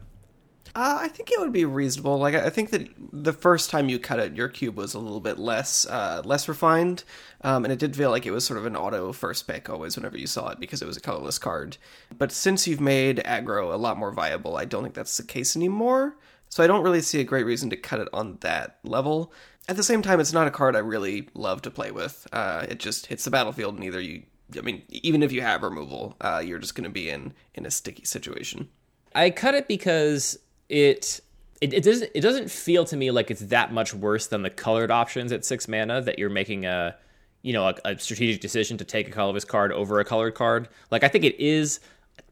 [0.76, 2.18] Uh, I think it would be reasonable.
[2.18, 5.20] Like I think that the first time you cut it, your cube was a little
[5.20, 7.02] bit less uh, less refined,
[7.40, 9.96] um, and it did feel like it was sort of an auto first pick always
[9.96, 11.78] whenever you saw it because it was a colorless card.
[12.18, 15.56] But since you've made aggro a lot more viable, I don't think that's the case
[15.56, 16.18] anymore.
[16.50, 19.32] So I don't really see a great reason to cut it on that level.
[19.70, 22.26] At the same time, it's not a card I really love to play with.
[22.34, 25.62] Uh, it just hits the battlefield, and either you, I mean, even if you have
[25.62, 28.68] removal, uh, you're just going to be in in a sticky situation.
[29.14, 31.20] I cut it because it
[31.60, 34.50] it, it doesn't it doesn't feel to me like it's that much worse than the
[34.50, 36.94] colored options at six mana that you're making a
[37.42, 40.68] you know a, a strategic decision to take a colorless card over a colored card.
[40.90, 41.80] Like I think it is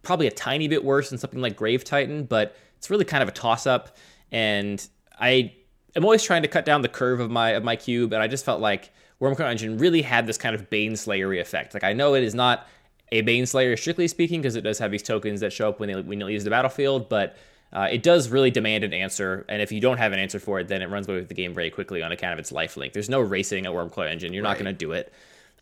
[0.02, 3.28] probably a tiny bit worse than something like Grave Titan, but it's really kind of
[3.28, 3.96] a toss up.
[4.30, 4.86] And
[5.18, 5.54] I
[5.96, 8.26] am always trying to cut down the curve of my of my cube, and I
[8.26, 11.74] just felt like Wurmcoil Engine really had this kind of Baneslayery effect.
[11.74, 12.66] Like I know it is not
[13.12, 16.00] a Baneslayer strictly speaking because it does have these tokens that show up when they
[16.00, 17.36] when you leave the battlefield, but
[17.74, 20.60] uh, it does really demand an answer, and if you don't have an answer for
[20.60, 22.76] it, then it runs away with the game very quickly on account of its life
[22.76, 22.92] link.
[22.92, 24.32] There's no racing a Wurmcoil Engine.
[24.32, 24.50] You're right.
[24.50, 25.12] not going to do it.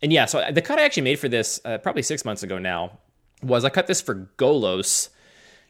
[0.03, 2.59] And yeah, so the cut I actually made for this uh, probably six months ago
[2.59, 2.99] now
[3.41, 5.09] was I cut this for Golos,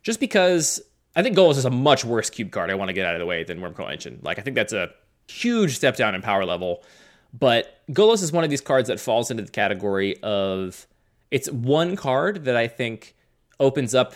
[0.02, 0.82] just because
[1.16, 2.70] I think Golos is a much worse cube card.
[2.70, 4.20] I want to get out of the way than Wurmcoil Engine.
[4.22, 4.90] Like I think that's a
[5.30, 6.84] huge step down in power level.
[7.34, 10.88] But Golos is one of these cards that falls into the category of
[11.32, 13.16] it's one card that I think
[13.60, 14.14] opens up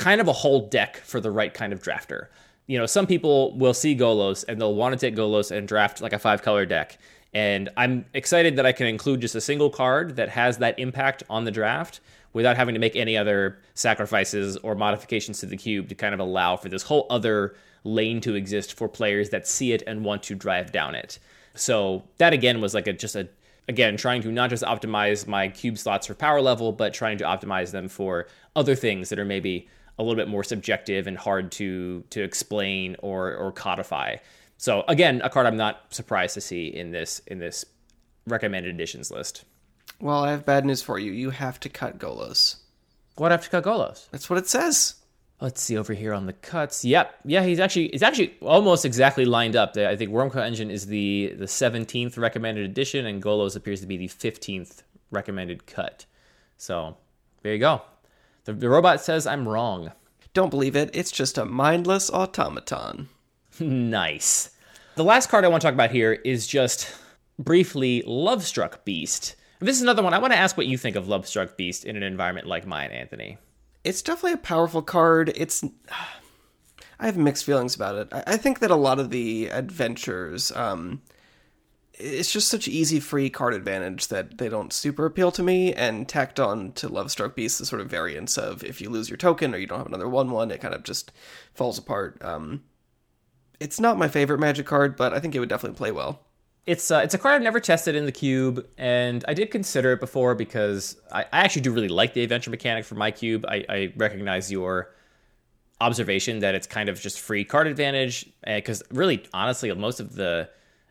[0.00, 2.28] kind of a whole deck for the right kind of drafter.
[2.66, 6.00] You know, some people will see Golos and they'll want to take Golos and draft
[6.00, 6.98] like a five color deck.
[7.34, 11.22] And I'm excited that I can include just a single card that has that impact
[11.28, 12.00] on the draft
[12.32, 16.20] without having to make any other sacrifices or modifications to the cube to kind of
[16.20, 20.22] allow for this whole other lane to exist for players that see it and want
[20.22, 21.18] to drive down it.
[21.54, 23.28] So that again was like a just a
[23.68, 27.24] again trying to not just optimize my cube slots for power level, but trying to
[27.24, 29.68] optimize them for other things that are maybe
[30.00, 34.16] a little bit more subjective and hard to to explain or or codify.
[34.56, 37.64] So again, a card I'm not surprised to see in this in this
[38.26, 39.44] recommended editions list.
[40.00, 41.12] Well, I have bad news for you.
[41.12, 42.56] You have to cut Golos.
[43.16, 44.08] What I have to cut Golos?
[44.10, 44.94] That's what it says.
[45.40, 46.84] Let's see over here on the cuts.
[46.84, 49.76] Yep, yeah, he's actually he's actually almost exactly lined up.
[49.76, 53.98] I think Wurmcoil Engine is the the 17th recommended edition, and Golos appears to be
[53.98, 56.06] the 15th recommended cut.
[56.56, 56.96] So
[57.42, 57.82] there you go.
[58.44, 59.92] The, the robot says I'm wrong.
[60.32, 60.90] Don't believe it.
[60.92, 63.08] It's just a mindless automaton.
[63.60, 64.50] nice.
[64.96, 66.94] The last card I want to talk about here is just
[67.38, 69.36] briefly Lovestruck Beast.
[69.60, 70.14] This is another one.
[70.14, 72.90] I want to ask what you think of Lovestruck Beast in an environment like mine,
[72.90, 73.38] Anthony
[73.84, 75.32] it's definitely a powerful card.
[75.36, 75.64] It's
[77.02, 78.08] I have mixed feelings about it.
[78.12, 81.00] I, think that a lot of the adventures, um,
[82.00, 85.72] it's just such easy free card advantage that they don't super appeal to me.
[85.74, 89.16] And tacked on to Lovestruck Beast, the sort of variance of if you lose your
[89.16, 91.12] token or you don't have another one one, it kind of just
[91.54, 92.20] falls apart.
[92.22, 92.64] Um,
[93.60, 96.20] it's not my favorite Magic card, but I think it would definitely play well.
[96.66, 99.92] It's uh, it's a card I've never tested in the cube, and I did consider
[99.92, 103.44] it before because I, I actually do really like the adventure mechanic for my cube.
[103.48, 104.94] I, I recognize your
[105.80, 110.48] observation that it's kind of just free card advantage because really, honestly, most of the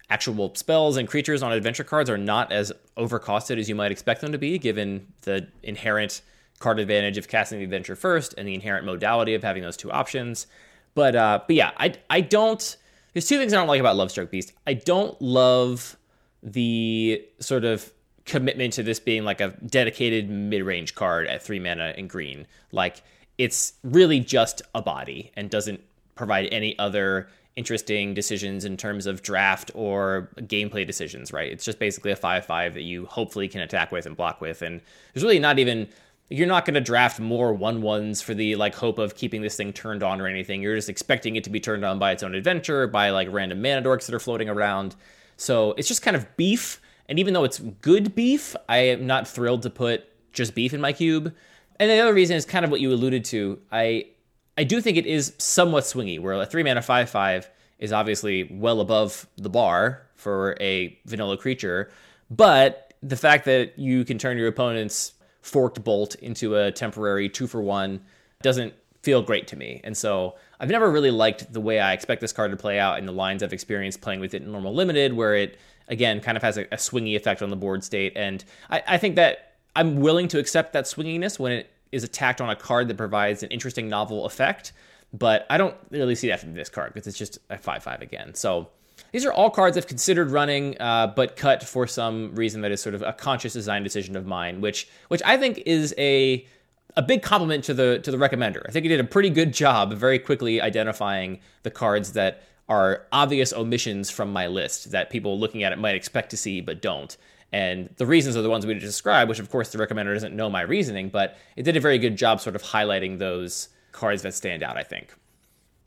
[0.10, 4.22] actual spells and creatures on adventure cards are not as overcosted as you might expect
[4.22, 6.22] them to be, given the inherent
[6.60, 9.92] card advantage of casting the adventure first and the inherent modality of having those two
[9.92, 10.48] options.
[10.96, 12.78] But uh, but yeah, I I don't
[13.14, 14.54] there's two things I don't like about Lovestruck Beast.
[14.68, 15.98] I don't love
[16.44, 17.92] the sort of
[18.26, 22.46] commitment to this being like a dedicated mid-range card at three mana and green.
[22.72, 23.02] Like
[23.38, 25.82] it's really just a body and doesn't
[26.16, 31.52] provide any other interesting decisions in terms of draft or gameplay decisions, right?
[31.52, 34.62] It's just basically a 5 5 that you hopefully can attack with and block with.
[34.62, 34.82] And
[35.14, 35.88] there's really not even
[36.30, 39.56] you're not going to draft more one ones for the like hope of keeping this
[39.56, 40.62] thing turned on or anything.
[40.62, 43.62] You're just expecting it to be turned on by its own adventure, by like random
[43.62, 44.96] mana dorks that are floating around.
[45.38, 46.80] So it's just kind of beef.
[47.08, 50.82] And even though it's good beef, I am not thrilled to put just beef in
[50.82, 51.34] my cube.
[51.80, 53.60] And the other reason is kind of what you alluded to.
[53.72, 54.06] I
[54.60, 58.44] I do think it is somewhat swingy, where a three mana five five is obviously
[58.52, 61.90] well above the bar for a vanilla creature,
[62.30, 67.48] but the fact that you can turn your opponent's forked bolt into a temporary two
[67.48, 68.02] for one
[68.42, 69.80] doesn't feel great to me.
[69.86, 73.00] And so I've never really liked the way I expect this card to play out
[73.00, 76.36] in the lines I've experienced playing with it in normal limited, where it again kind
[76.36, 78.12] of has a, a swingy effect on the board state.
[78.18, 82.42] And I, I think that I'm willing to accept that swinginess when it is attacked
[82.42, 84.74] on a card that provides an interesting novel effect.
[85.12, 88.02] But I don't really see that from this card because it's just a 5 5
[88.02, 88.36] again.
[88.36, 88.70] So
[89.12, 92.82] these are all cards I've considered running, uh, but cut for some reason that is
[92.82, 96.46] sort of a conscious design decision of mine, which which I think is a
[96.96, 98.62] a big compliment to the to the recommender.
[98.68, 103.08] I think he did a pretty good job very quickly identifying the cards that are
[103.12, 106.82] obvious omissions from my list that people looking at it might expect to see but
[106.82, 107.18] don't.
[107.52, 110.50] And the reasons are the ones we described, which of course the recommender doesn't know
[110.50, 114.34] my reasoning, but it did a very good job sort of highlighting those cards that
[114.34, 115.14] stand out, I think.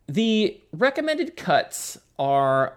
[0.08, 2.76] The recommended cuts are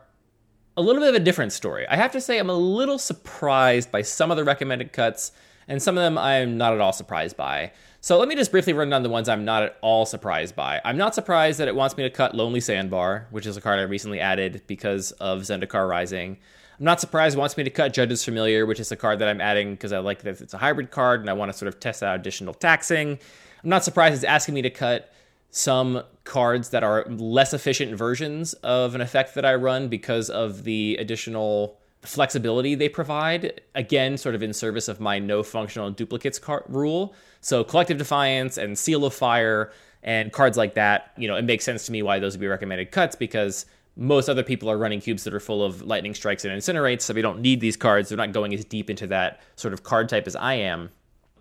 [0.78, 1.88] a little bit of a different story.
[1.88, 5.32] I have to say, I'm a little surprised by some of the recommended cuts,
[5.68, 7.72] and some of them I'm not at all surprised by.
[8.02, 10.80] So let me just briefly run down the ones I'm not at all surprised by.
[10.86, 13.80] I'm not surprised that it wants me to cut Lonely Sandbar, which is a card
[13.80, 16.38] I recently added because of Zendikar Rising.
[16.78, 19.30] I'm not surprised it wants me to cut Judge's Familiar, which is a card that
[19.30, 21.68] I'm adding because I like that it's a hybrid card and I want to sort
[21.68, 23.18] of test out additional taxing.
[23.64, 25.14] I'm not surprised it's asking me to cut
[25.52, 30.66] some cards that are less efficient versions of an effect that I run because of
[30.66, 33.62] the additional flexibility they provide.
[33.74, 37.16] Again, sort of in service of my no functional duplicates car- rule.
[37.40, 39.72] So, Collective Defiance and Seal of Fire
[40.04, 42.48] and cards like that, you know, it makes sense to me why those would be
[42.48, 46.44] recommended cuts because most other people are running cubes that are full of lightning strikes
[46.44, 48.10] and incinerates, so we don't need these cards.
[48.10, 50.90] They're not going as deep into that sort of card type as I am.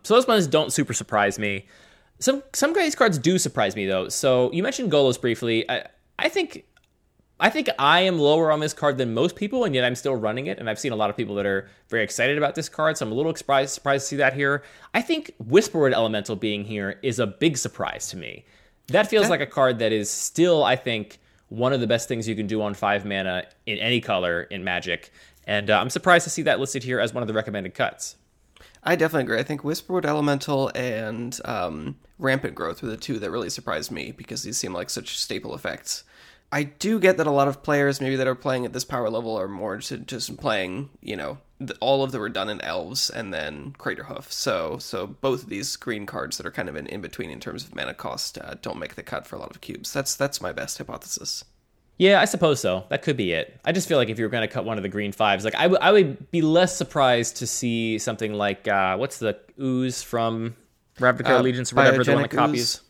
[0.02, 1.66] So those ones don't super surprise me.
[2.20, 4.08] Some some of these cards do surprise me though.
[4.08, 5.68] So you mentioned Golos briefly.
[5.68, 5.86] I
[6.18, 6.64] I think
[7.40, 10.14] I think I am lower on this card than most people, and yet I'm still
[10.14, 10.58] running it.
[10.58, 13.04] And I've seen a lot of people that are very excited about this card, so
[13.04, 14.62] I'm a little surprised surprised to see that here.
[14.92, 18.44] I think Whisperwood Elemental being here is a big surprise to me.
[18.88, 22.08] That feels that, like a card that is still, I think, one of the best
[22.08, 25.12] things you can do on five mana in any color in Magic.
[25.46, 28.16] And uh, I'm surprised to see that listed here as one of the recommended cuts.
[28.82, 29.38] I definitely agree.
[29.38, 34.12] I think Whisperwood Elemental and um, Rampant Growth were the two that really surprised me
[34.12, 36.04] because these seem like such staple effects.
[36.52, 39.10] I do get that a lot of players, maybe that are playing at this power
[39.10, 41.38] level, are more just playing, you know,
[41.80, 44.30] all of the redundant elves and then Craterhoof.
[44.30, 47.40] So, so both of these green cards that are kind of in, in between in
[47.40, 49.92] terms of mana cost uh, don't make the cut for a lot of cubes.
[49.92, 51.44] That's that's my best hypothesis.
[51.96, 52.84] Yeah, I suppose so.
[52.88, 53.60] That could be it.
[53.64, 55.44] I just feel like if you were going to cut one of the green fives,
[55.44, 59.38] like I, w- I would be less surprised to see something like uh, what's the
[59.60, 60.56] ooze from
[60.98, 62.80] Ravnica uh, Allegiance or whatever the one that copies.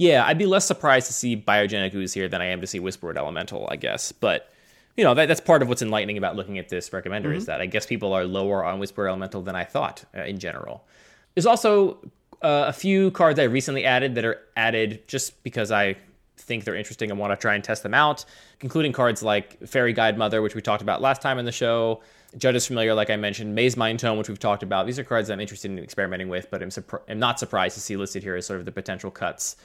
[0.00, 2.80] Yeah, I'd be less surprised to see Biogenic Ooze here than I am to see
[2.80, 4.12] Whisperwood Elemental, I guess.
[4.12, 4.50] But
[4.96, 7.34] you know that, that's part of what's enlightening about looking at this recommender mm-hmm.
[7.34, 10.38] is that I guess people are lower on Whisper Elemental than I thought uh, in
[10.38, 10.86] general.
[11.34, 11.98] There's also
[12.40, 15.96] uh, a few cards I recently added that are added just because I
[16.38, 18.24] think they're interesting and want to try and test them out,
[18.62, 22.00] including cards like Faerie Guidemother, which we talked about last time in the show.
[22.38, 24.86] Judge's Familiar, like I mentioned, Mazemind Tome, which we've talked about.
[24.86, 26.70] These are cards I'm interested in experimenting with, but I'm,
[27.06, 29.56] I'm not surprised to see listed here as sort of the potential cuts.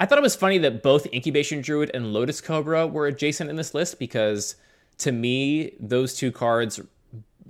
[0.00, 3.56] I thought it was funny that both Incubation Druid and Lotus Cobra were adjacent in
[3.56, 4.56] this list because
[4.98, 6.80] to me, those two cards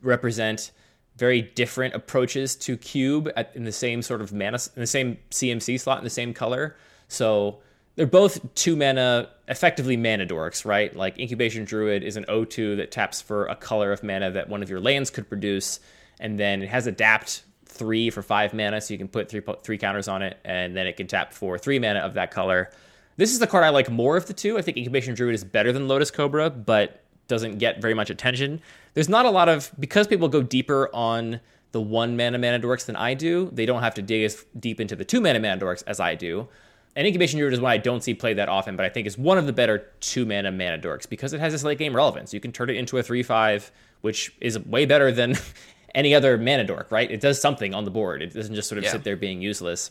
[0.02, 0.70] represent
[1.16, 5.16] very different approaches to cube at, in the same sort of mana, in the same
[5.30, 6.76] CMC slot, in the same color.
[7.08, 7.60] So
[7.96, 10.94] they're both two mana, effectively mana dorks, right?
[10.94, 14.62] Like Incubation Druid is an 0-2 that taps for a color of mana that one
[14.62, 15.80] of your lands could produce,
[16.18, 19.78] and then it has adapt three for five mana, so you can put three three
[19.78, 22.70] counters on it, and then it can tap for three mana of that color.
[23.16, 24.58] This is the card I like more of the two.
[24.58, 28.60] I think Incubation Druid is better than Lotus Cobra, but doesn't get very much attention.
[28.94, 31.40] There's not a lot of because people go deeper on
[31.72, 33.50] the one mana mana dorks than I do.
[33.52, 36.14] They don't have to dig as deep into the two mana mana dorks as I
[36.14, 36.48] do.
[36.96, 39.18] And Incubation Druid is one I don't see played that often, but I think is
[39.18, 42.32] one of the better two mana mana dorks because it has this late game relevance.
[42.32, 43.72] You can turn it into a three five,
[44.02, 45.36] which is way better than
[45.94, 47.10] any other mana dork, right?
[47.10, 48.22] It does something on the board.
[48.22, 48.92] It doesn't just sort of yeah.
[48.92, 49.90] sit there being useless.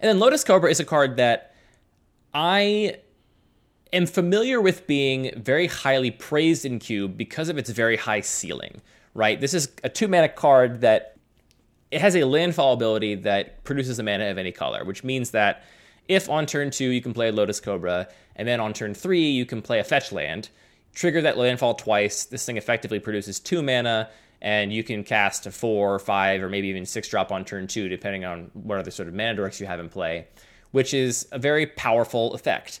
[0.00, 1.54] And then Lotus Cobra is a card that
[2.34, 2.96] I
[3.92, 8.82] am familiar with being very highly praised in Cube because of its very high ceiling,
[9.14, 9.40] right?
[9.40, 11.16] This is a two mana card that
[11.90, 15.64] it has a landfall ability that produces a mana of any color, which means that
[16.08, 19.30] if on turn two you can play a Lotus Cobra, and then on turn three
[19.30, 20.50] you can play a fetch land,
[20.94, 24.10] trigger that landfall twice, this thing effectively produces two mana,
[24.40, 27.66] and you can cast a four, or five, or maybe even six drop on turn
[27.66, 30.26] two, depending on what other sort of mana dorks you have in play,
[30.70, 32.80] which is a very powerful effect.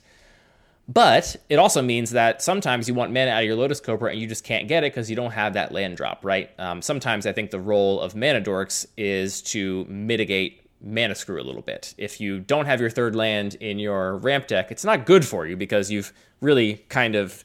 [0.88, 4.20] But it also means that sometimes you want mana out of your Lotus Cobra and
[4.20, 6.50] you just can't get it because you don't have that land drop, right?
[6.58, 11.42] Um, sometimes I think the role of mana dorks is to mitigate mana screw a
[11.42, 11.94] little bit.
[11.98, 15.46] If you don't have your third land in your ramp deck, it's not good for
[15.46, 17.44] you because you've really kind of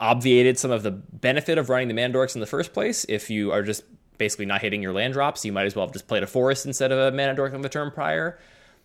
[0.00, 3.04] obviated some of the benefit of running the mana dorks in the first place.
[3.08, 3.84] If you are just
[4.18, 6.66] basically not hitting your land drops, you might as well have just played a forest
[6.66, 8.38] instead of a mana on the turn prior.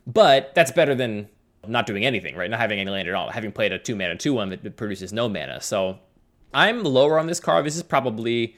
[0.08, 1.30] But that's better than
[1.68, 2.50] not doing anything, right?
[2.50, 5.12] Not having any land at all, having played a two mana two one that produces
[5.12, 5.62] no mana.
[5.62, 6.00] So
[6.54, 7.66] I'm lower on this card.
[7.66, 8.56] This is probably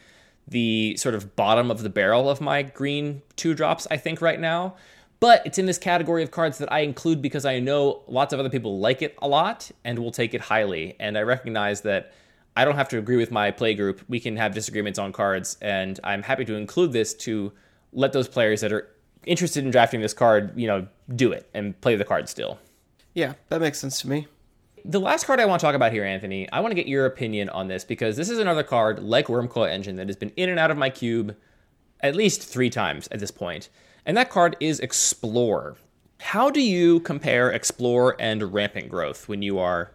[0.48, 4.40] the sort of bottom of the barrel of my green two drops, I think, right
[4.40, 4.76] now.
[5.20, 8.40] But it's in this category of cards that I include because I know lots of
[8.40, 10.96] other people like it a lot and will take it highly.
[11.00, 12.12] And I recognize that
[12.56, 14.02] I don't have to agree with my play group.
[14.08, 17.52] We can have disagreements on cards, and I'm happy to include this to
[17.94, 18.90] let those players that are
[19.26, 22.60] interested in drafting this card, you know, do it and play the card still.
[23.14, 24.28] Yeah, that makes sense to me.
[24.84, 27.06] The last card I want to talk about here, Anthony, I want to get your
[27.06, 30.50] opinion on this because this is another card like Wurmcoil Engine that has been in
[30.50, 31.36] and out of my cube
[32.00, 33.70] at least three times at this point,
[34.06, 35.78] and that card is Explore.
[36.20, 39.92] How do you compare Explore and Rampant Growth when you are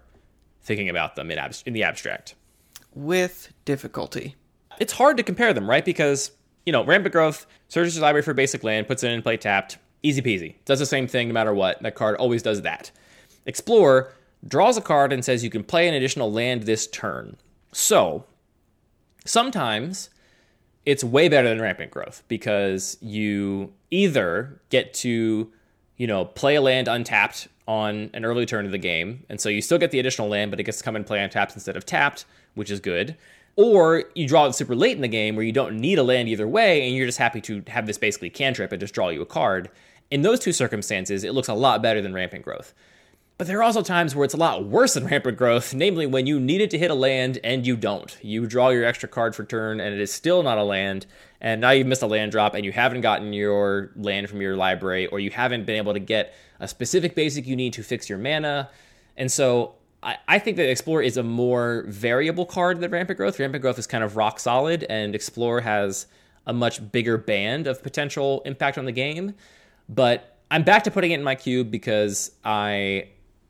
[0.62, 2.36] thinking about them in, ab- in the abstract?
[2.96, 4.34] With difficulty.
[4.80, 5.84] It's hard to compare them, right?
[5.84, 6.32] Because,
[6.64, 9.78] you know, Rampant Growth searches your library for basic land, puts it in play tapped,
[10.02, 10.54] easy peasy.
[10.64, 11.82] Does the same thing no matter what.
[11.82, 12.90] That card always does that.
[13.44, 14.12] Explore
[14.46, 17.36] draws a card and says you can play an additional land this turn.
[17.72, 18.24] So,
[19.24, 20.10] sometimes
[20.84, 25.52] it's way better than rampant growth because you either get to,
[25.96, 29.48] you know, play a land untapped on an early turn of the game, and so
[29.48, 31.76] you still get the additional land, but it gets to come and play untapped instead
[31.76, 32.24] of tapped,
[32.54, 33.16] which is good.
[33.56, 36.28] Or you draw it super late in the game where you don't need a land
[36.28, 39.22] either way, and you're just happy to have this basically cantrip and just draw you
[39.22, 39.70] a card.
[40.10, 42.74] In those two circumstances, it looks a lot better than rampant growth.
[43.38, 46.26] But there are also times where it's a lot worse than rampant growth, namely when
[46.26, 48.16] you needed to hit a land and you don't.
[48.22, 51.04] You draw your extra card for turn and it is still not a land,
[51.38, 54.56] and now you've missed a land drop and you haven't gotten your land from your
[54.56, 58.08] library, or you haven't been able to get a specific basic you need to fix
[58.08, 58.70] your mana.
[59.18, 63.38] And so I, I think that Explore is a more variable card than Rampant Growth.
[63.38, 66.06] Rampant Growth is kind of rock solid, and Explore has
[66.46, 69.34] a much bigger band of potential impact on the game.
[69.90, 73.08] But I'm back to putting it in my cube because I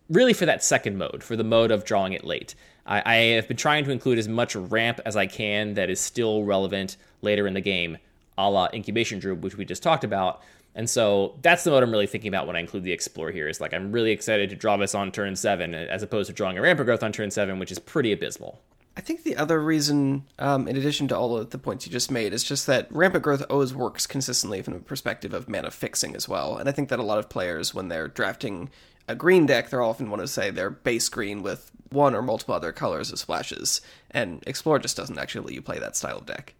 [0.09, 2.55] really for that second mode, for the mode of drawing it late.
[2.87, 6.01] I, I, have been trying to include as much ramp as I can that is
[6.01, 7.99] still relevant later in the game,
[8.39, 10.43] a la Incubation Druid, which we just talked about.
[10.75, 13.49] And so that's the mode I'm really thinking about when I include the Explore here.
[13.49, 16.59] Is like I'm really excited to draw this on turn seven, as opposed to drawing
[16.59, 18.61] a Rampant Growth on turn seven, which is pretty abysmal.
[18.97, 22.11] I think the other reason, um, in addition to all of the points you just
[22.11, 26.17] made, is just that rampant growth always works consistently from the perspective of mana fixing
[26.17, 26.57] as well.
[26.57, 28.71] And I think that a lot of players, when they're drafting
[29.09, 32.55] a green deck, they'll often want to say they're base green with one or multiple
[32.55, 33.81] other colors as splashes,
[34.11, 36.55] and Explore just doesn't actually let you play that style of deck.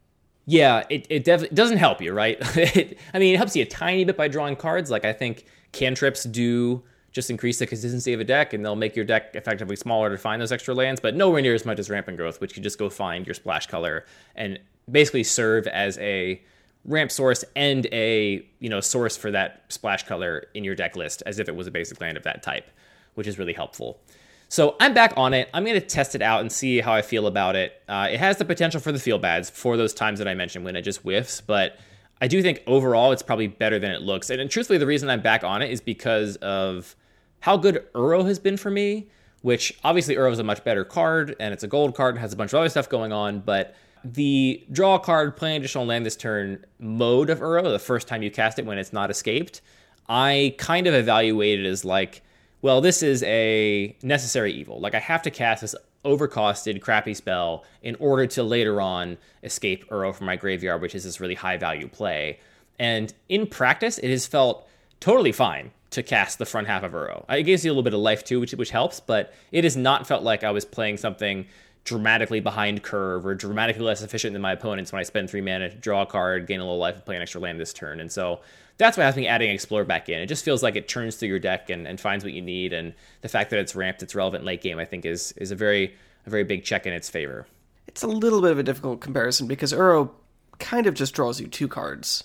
[0.47, 2.39] Yeah, it, it definitely doesn't help you, right?
[2.57, 4.91] it, I mean, it helps you a tiny bit by drawing cards.
[4.91, 8.95] Like, I think cantrips do just increase the consistency of a deck, and they'll make
[8.95, 11.91] your deck effectively smaller to find those extra lands, but nowhere near as much as
[11.91, 14.05] Rampant Growth, which you just go find your splash color
[14.37, 16.41] and basically serve as a
[16.87, 21.23] ramp source and a you know source for that splash color in your deck list
[21.27, 22.71] as if it was a basic land of that type,
[23.15, 24.01] which is really helpful.
[24.49, 25.49] So I'm back on it.
[25.53, 27.83] I'm going to test it out and see how I feel about it.
[27.89, 30.65] Uh, it has the potential for the feel bads for those times that I mentioned
[30.65, 31.79] when it just whiffs, but
[32.21, 34.31] I do think overall it's probably better than it looks.
[34.31, 36.95] And, and truthfully, the reason I'm back on it is because of
[37.41, 39.09] how good Uro has been for me.
[39.43, 42.33] Which obviously Uro is a much better card, and it's a gold card and has
[42.33, 46.07] a bunch of other stuff going on, but the draw card, play an additional land
[46.07, 49.61] this turn mode of Uro, the first time you cast it when it's not escaped,
[50.09, 52.23] I kind of evaluate it as like,
[52.63, 54.81] well, this is a necessary evil.
[54.81, 55.75] Like I have to cast this
[56.05, 61.05] overcosted, crappy spell in order to later on escape Uro from my graveyard, which is
[61.05, 62.39] this really high value play.
[62.79, 64.69] And in practice, it has felt
[65.01, 67.25] totally fine to cast the front half of Uro.
[67.29, 69.77] It gives you a little bit of life too, which which helps, but it has
[69.77, 71.47] not felt like I was playing something
[71.87, 75.71] dramatically behind curve or dramatically less efficient than my opponents when I spend three mana
[75.71, 78.01] to draw a card, gain a little life, and play an extra land this turn.
[78.01, 78.41] And so
[78.77, 80.21] that's why I think adding Explore back in.
[80.21, 82.73] It just feels like it turns through your deck and, and finds what you need.
[82.73, 85.57] And the fact that it's ramped, it's relevant late game, I think is is a
[85.57, 85.95] very
[86.27, 87.47] a very big check in its favor.
[87.87, 90.11] It's a little bit of a difficult comparison because Uro
[90.59, 92.25] kind of just draws you two cards.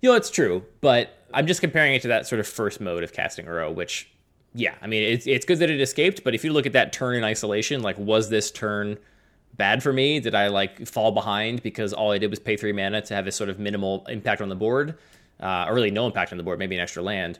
[0.00, 3.02] You know, it's true, but I'm just comparing it to that sort of first mode
[3.02, 4.08] of casting Uro, which
[4.54, 6.92] yeah, I mean, it's it's good that it escaped, but if you look at that
[6.92, 8.98] turn in isolation, like was this turn
[9.56, 10.20] bad for me?
[10.20, 13.24] Did I like fall behind because all I did was pay three mana to have
[13.24, 14.96] this sort of minimal impact on the board,
[15.40, 17.38] uh, or really no impact on the board, maybe an extra land?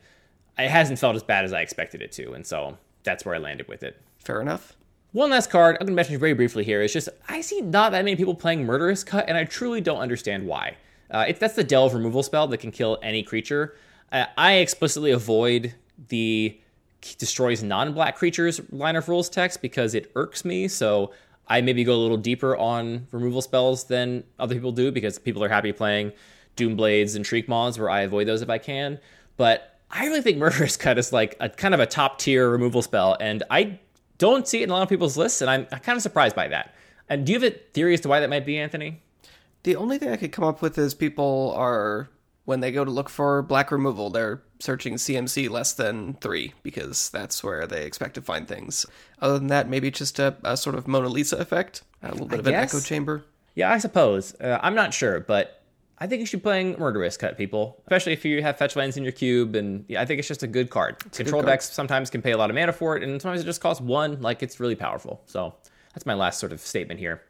[0.59, 3.39] It hasn't felt as bad as I expected it to, and so that's where I
[3.39, 4.01] landed with it.
[4.19, 4.77] Fair enough.
[5.13, 7.91] One last card I'm going to mention very briefly here is just I see not
[7.91, 10.77] that many people playing Murderous Cut, and I truly don't understand why.
[11.11, 13.75] Uh, it's that's the delve removal spell that can kill any creature.
[14.13, 15.75] Uh, I explicitly avoid
[16.09, 16.61] the
[17.19, 20.69] destroys non-black creatures line of rules text because it irks me.
[20.69, 21.13] So
[21.49, 25.43] I maybe go a little deeper on removal spells than other people do because people
[25.43, 26.13] are happy playing
[26.57, 28.99] Doomblades and Shriekmaws where I avoid those if I can.
[29.37, 32.83] But I really think Murderous Cut is like a kind of a top tier removal
[32.83, 33.81] spell, and I
[34.19, 36.49] don't see it in a lot of people's lists, and I'm kind of surprised by
[36.49, 36.75] that.
[37.09, 39.03] And do you have a theory as to why that might be, Anthony?
[39.63, 42.09] The only thing I could come up with is people are
[42.45, 47.11] when they go to look for black removal, they're searching CMC less than three because
[47.11, 48.87] that's where they expect to find things.
[49.21, 52.37] Other than that, maybe just a, a sort of Mona Lisa effect, a little bit
[52.37, 52.73] I of guess.
[52.73, 53.25] an echo chamber.
[53.55, 54.35] Yeah, I suppose.
[54.41, 55.63] Uh, I'm not sure, but
[55.99, 58.97] I think you should be playing Murderous Cut, people, especially if you have fetch lands
[58.97, 59.55] in your cube.
[59.55, 60.97] And yeah, I think it's just a good card.
[61.07, 61.53] It's Control good card.
[61.59, 63.81] decks sometimes can pay a lot of mana for it, and sometimes it just costs
[63.83, 64.21] one.
[64.23, 65.21] Like it's really powerful.
[65.27, 65.55] So
[65.95, 67.23] that's my last sort of statement here.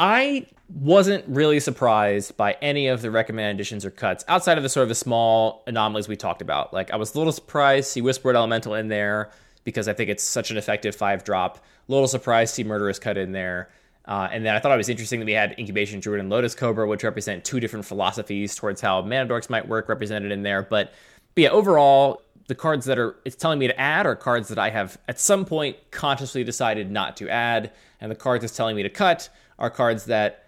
[0.00, 4.70] I wasn't really surprised by any of the recommended additions or cuts outside of the
[4.70, 6.72] sort of the small anomalies we talked about.
[6.72, 9.30] Like I was a little surprised to see Whisperwood Elemental in there
[9.64, 11.58] because I think it's such an effective five drop.
[11.58, 13.68] A little surprised to see Murderous cut in there.
[14.06, 16.54] Uh, and then I thought it was interesting that we had Incubation Druid and Lotus
[16.54, 20.62] Cobra, which represent two different philosophies towards how mana dorks might work, represented in there.
[20.62, 20.94] But,
[21.34, 24.58] but yeah, overall, the cards that are it's telling me to add are cards that
[24.58, 27.70] I have at some point consciously decided not to add,
[28.00, 29.28] and the cards it's telling me to cut
[29.60, 30.46] are cards that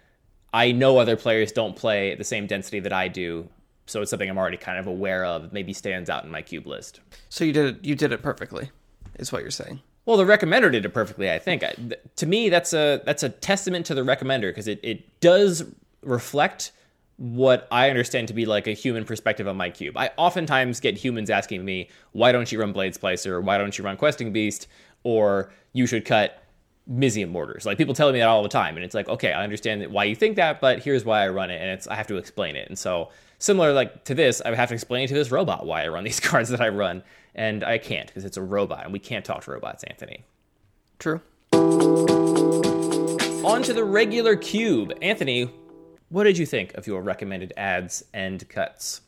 [0.53, 3.47] I know other players don't play at the same density that I do.
[3.85, 5.53] So it's something I'm already kind of aware of.
[5.53, 6.99] Maybe stands out in my cube list.
[7.29, 7.85] So you did it.
[7.85, 8.71] You did it perfectly,
[9.15, 9.81] is what you're saying.
[10.05, 11.31] Well, the recommender did it perfectly.
[11.31, 11.63] I think.
[12.15, 15.63] to me, that's a that's a testament to the recommender because it it does
[16.01, 16.71] reflect
[17.17, 19.97] what I understand to be like a human perspective on my cube.
[19.97, 23.31] I oftentimes get humans asking me, "Why don't you run Blade Splicer?
[23.31, 24.67] Or why don't you run Questing Beast?"
[25.03, 26.42] Or you should cut
[26.89, 27.65] Mizzium mortars.
[27.65, 30.03] Like people tell me that all the time, and it's like, okay, I understand why
[30.05, 32.55] you think that, but here's why I run it, and it's I have to explain
[32.55, 32.67] it.
[32.67, 33.09] And so
[33.39, 36.03] similar like to this, I would have to explain to this robot why I run
[36.05, 37.03] these cards that I run,
[37.35, 40.23] and I can't because it's a robot, and we can't talk to robots, Anthony.
[40.99, 41.21] True.
[43.43, 45.49] On to the regular cube, Anthony.
[46.09, 49.01] What did you think of your recommended ads and cuts?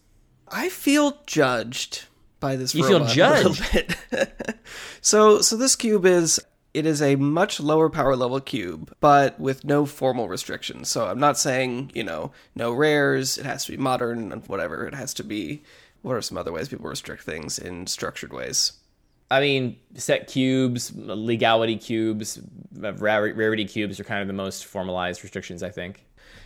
[0.48, 2.06] I feel judged
[2.40, 2.74] by this.
[2.74, 3.96] You feel judged.
[5.02, 6.40] so, so this cube is
[6.76, 10.90] it is a much lower power level cube, but with no formal restrictions.
[10.90, 14.86] So I'm not saying, you know, no rares, it has to be modern, and whatever.
[14.86, 15.64] It has to be.
[16.02, 18.74] What are some other ways people restrict things in structured ways?
[19.32, 22.40] I mean, set cubes, legality cubes,
[22.74, 26.05] rarity cubes are kind of the most formalized restrictions, I think.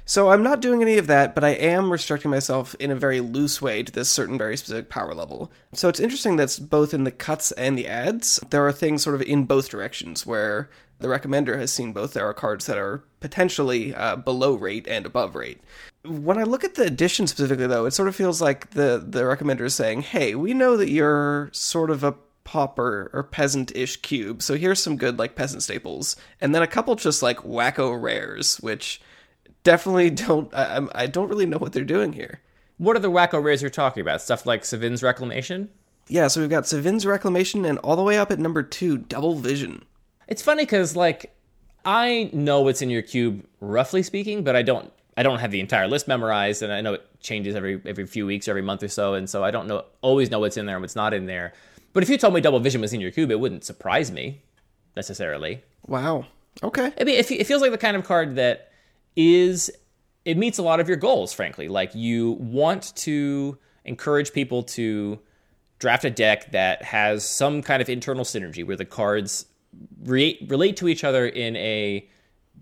[0.09, 3.19] So I'm not doing any of that, but I am restricting myself in a very
[3.19, 5.51] loose way to this certain very specific power level.
[5.73, 8.39] So it's interesting that's both in the cuts and the ads.
[8.49, 12.25] There are things sort of in both directions where the recommender has seen both there
[12.27, 15.61] are cards that are potentially uh, below rate and above rate.
[16.03, 19.21] When I look at the edition specifically, though, it sort of feels like the the
[19.21, 24.41] recommender is saying, "Hey, we know that you're sort of a pauper or peasant-ish cube,
[24.41, 28.57] so here's some good like peasant staples, and then a couple just like wacko rares,
[28.57, 28.99] which."
[29.63, 30.53] Definitely don't.
[30.53, 32.41] I, I don't really know what they're doing here.
[32.77, 34.21] What are the wacko rays you're talking about?
[34.21, 35.69] Stuff like Sevinne's Reclamation?
[36.07, 39.35] Yeah, so we've got Sevinne's Reclamation, and all the way up at number two, Double
[39.35, 39.83] Vision.
[40.27, 41.35] It's funny because like
[41.85, 44.91] I know what's in your cube, roughly speaking, but I don't.
[45.17, 48.25] I don't have the entire list memorized, and I know it changes every every few
[48.25, 50.77] weeks, every month or so, and so I don't know always know what's in there
[50.77, 51.53] and what's not in there.
[51.91, 54.41] But if you told me Double Vision was in your cube, it wouldn't surprise me
[54.95, 55.63] necessarily.
[55.87, 56.25] Wow.
[56.63, 56.93] Okay.
[56.99, 58.68] I mean, it, it feels like the kind of card that
[59.15, 59.71] is
[60.25, 61.67] it meets a lot of your goals, frankly.
[61.67, 65.19] Like you want to encourage people to
[65.79, 69.45] draft a deck that has some kind of internal synergy where the cards
[70.03, 72.07] re- relate to each other in a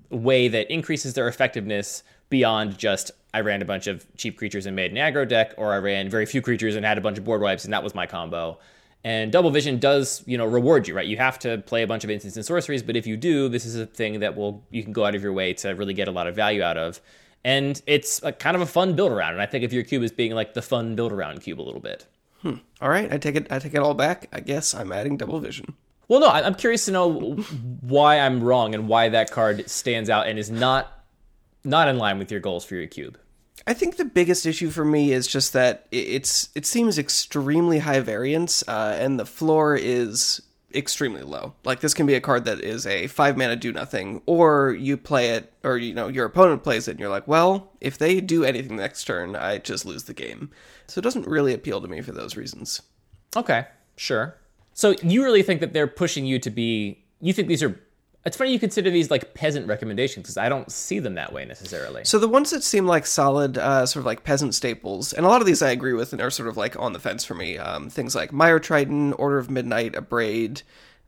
[0.10, 4.76] way that increases their effectiveness beyond just I ran a bunch of cheap creatures and
[4.76, 7.24] made an aggro deck, or I ran very few creatures and had a bunch of
[7.24, 8.60] board wipes and that was my combo.
[9.08, 11.08] And double vision does, you know, reward you, right?
[11.08, 13.64] You have to play a bunch of instants and sorceries, but if you do, this
[13.64, 16.10] is a thing that will you can go out of your way to really get
[16.10, 17.00] a lot of value out of.
[17.46, 19.32] And it's a, kind of a fun build around.
[19.32, 21.64] And I think of your cube as being like the fun build around cube a
[21.64, 22.06] little bit.
[22.42, 22.56] Hmm.
[22.82, 23.50] All right, I take it.
[23.50, 24.28] I take it all back.
[24.34, 25.76] I guess I'm adding double vision.
[26.10, 27.12] Well, no, I'm curious to know
[27.80, 31.06] why I'm wrong and why that card stands out and is not
[31.64, 33.18] not in line with your goals for your cube.
[33.68, 38.00] I think the biggest issue for me is just that it's it seems extremely high
[38.00, 40.42] variance, uh, and the floor is
[40.74, 41.54] extremely low.
[41.66, 44.96] Like this can be a card that is a five mana do nothing, or you
[44.96, 48.22] play it, or you know your opponent plays it, and you're like, well, if they
[48.22, 50.50] do anything next turn, I just lose the game.
[50.88, 52.82] So it doesn't really appeal to me for those reasons.
[53.36, 54.38] Okay, sure.
[54.74, 57.04] So you really think that they're pushing you to be?
[57.20, 57.78] You think these are
[58.28, 61.46] it's funny you consider these like peasant recommendations because I don't see them that way
[61.46, 62.04] necessarily.
[62.04, 65.30] So the ones that seem like solid, uh, sort of like peasant staples, and a
[65.30, 67.36] lot of these I agree with and are sort of like on the fence for
[67.36, 67.58] me.
[67.58, 70.62] Um, things like Mire Triton, Order of Midnight, Abrade,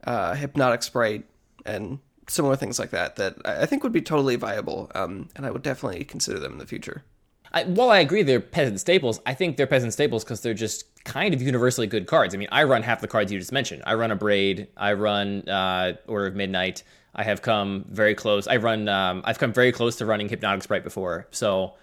[0.04, 1.24] uh, Hypnotic Sprite,
[1.66, 5.50] and similar things like that that I think would be totally viable, um, and I
[5.50, 7.04] would definitely consider them in the future.
[7.52, 10.84] I, while I agree they're peasant staples, I think they're peasant staples because they're just
[11.04, 12.34] kind of universally good cards.
[12.34, 13.82] I mean, I run half the cards you just mentioned.
[13.86, 16.82] I run Abrade, I run uh, Order of Midnight.
[17.14, 18.46] I have come very close.
[18.46, 18.88] I run.
[18.88, 21.26] Um, I've come very close to running Hypnotic Sprite before.
[21.30, 21.74] So,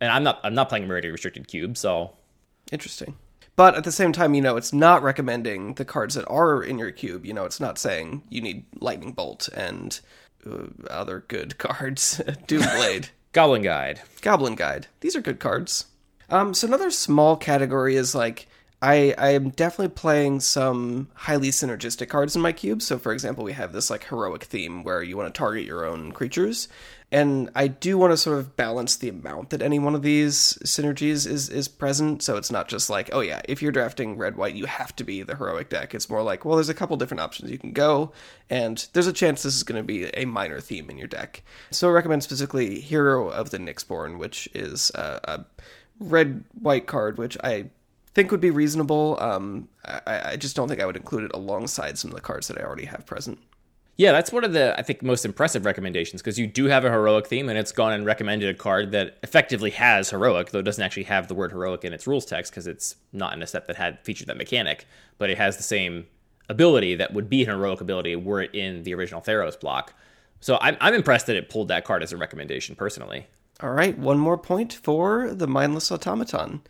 [0.00, 0.40] and I'm not.
[0.42, 1.76] I'm not playing Meridia Restricted Cube.
[1.76, 2.12] So,
[2.70, 3.16] interesting.
[3.54, 6.78] But at the same time, you know, it's not recommending the cards that are in
[6.78, 7.26] your cube.
[7.26, 10.00] You know, it's not saying you need Lightning Bolt and
[10.50, 12.20] uh, other good cards.
[12.46, 14.86] Doomblade, Goblin Guide, Goblin Guide.
[15.00, 15.86] These are good cards.
[16.30, 18.48] Um, so another small category is like
[18.82, 22.82] I I am definitely playing some highly synergistic cards in my cube.
[22.82, 25.84] So for example, we have this like heroic theme where you want to target your
[25.86, 26.68] own creatures.
[27.12, 30.58] And I do want to sort of balance the amount that any one of these
[30.64, 32.22] synergies is is present.
[32.22, 35.04] So it's not just like, oh yeah, if you're drafting red white, you have to
[35.04, 35.94] be the heroic deck.
[35.94, 38.12] It's more like, well, there's a couple different options you can go,
[38.50, 41.42] and there's a chance this is going to be a minor theme in your deck.
[41.70, 45.44] So I recommend specifically Hero of the Nyxborn, which is a, a
[46.00, 47.66] red white card, which I
[48.14, 49.16] think would be reasonable.
[49.20, 52.48] Um, I, I just don't think I would include it alongside some of the cards
[52.48, 53.38] that I already have present.
[53.96, 56.90] Yeah, that's one of the I think most impressive recommendations because you do have a
[56.90, 60.64] heroic theme and it's gone and recommended a card that effectively has heroic, though it
[60.64, 63.46] doesn't actually have the word heroic in its rules text because it's not in a
[63.46, 64.86] set that had featured that mechanic,
[65.18, 66.06] but it has the same
[66.48, 69.92] ability that would be an heroic ability were it in the original Theros block.
[70.40, 73.26] So I'm, I'm impressed that it pulled that card as a recommendation personally.
[73.60, 76.62] All right, one more point for the mindless automaton.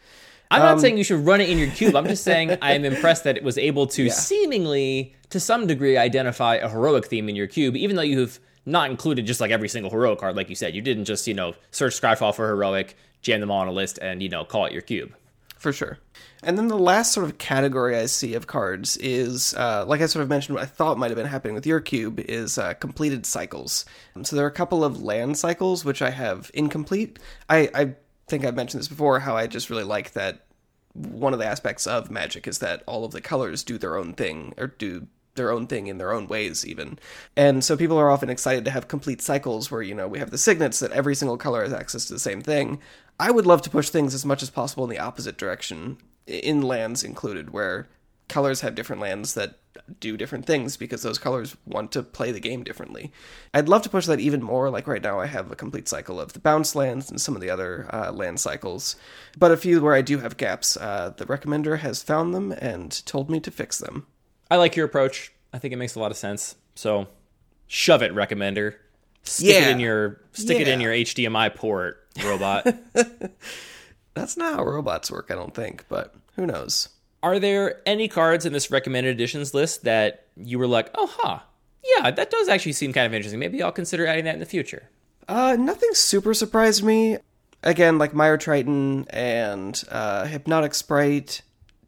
[0.52, 1.96] I'm not um, saying you should run it in your cube.
[1.96, 4.12] I'm just saying I'm impressed that it was able to yeah.
[4.12, 8.90] seemingly, to some degree, identify a heroic theme in your cube, even though you've not
[8.90, 10.74] included just like every single heroic card, like you said.
[10.74, 13.98] You didn't just, you know, search Scryfall for heroic, jam them all on a list,
[14.00, 15.14] and, you know, call it your cube.
[15.58, 15.98] For sure.
[16.42, 20.06] And then the last sort of category I see of cards is, uh, like I
[20.06, 22.74] sort of mentioned, what I thought might have been happening with your cube is uh,
[22.74, 23.84] completed cycles.
[24.22, 27.20] So there are a couple of land cycles which I have incomplete.
[27.48, 27.94] I, I
[28.28, 30.46] think I've mentioned this before how I just really like that
[30.94, 34.12] one of the aspects of magic is that all of the colors do their own
[34.12, 36.98] thing or do their own thing in their own ways even.
[37.36, 40.30] And so people are often excited to have complete cycles where you know we have
[40.30, 42.80] the signets that every single color has access to the same thing.
[43.18, 46.62] I would love to push things as much as possible in the opposite direction in
[46.62, 47.88] lands included where
[48.28, 49.58] colors have different lands that
[50.00, 53.10] do different things because those colors want to play the game differently.
[53.52, 54.70] I'd love to push that even more.
[54.70, 57.40] Like right now, I have a complete cycle of the bounce lands and some of
[57.40, 58.96] the other uh, land cycles,
[59.36, 60.76] but a few where I do have gaps.
[60.76, 64.06] Uh, the recommender has found them and told me to fix them.
[64.50, 65.32] I like your approach.
[65.52, 66.54] I think it makes a lot of sense.
[66.74, 67.08] So,
[67.66, 68.76] shove it, recommender.
[69.24, 69.68] Stick Yeah.
[69.68, 72.66] it in your stick it in your HDMI port, robot.
[74.14, 76.88] That's not how robots work, I don't think, but who knows?
[77.22, 81.40] Are there any cards in this recommended editions list that you were like, oh, huh,
[81.84, 83.40] yeah, that does actually seem kind of interesting.
[83.40, 84.88] Maybe I'll consider adding that in the future.
[85.28, 87.18] Uh, nothing super surprised me.
[87.62, 91.42] Again, like Mire Triton and uh, Hypnotic Sprite.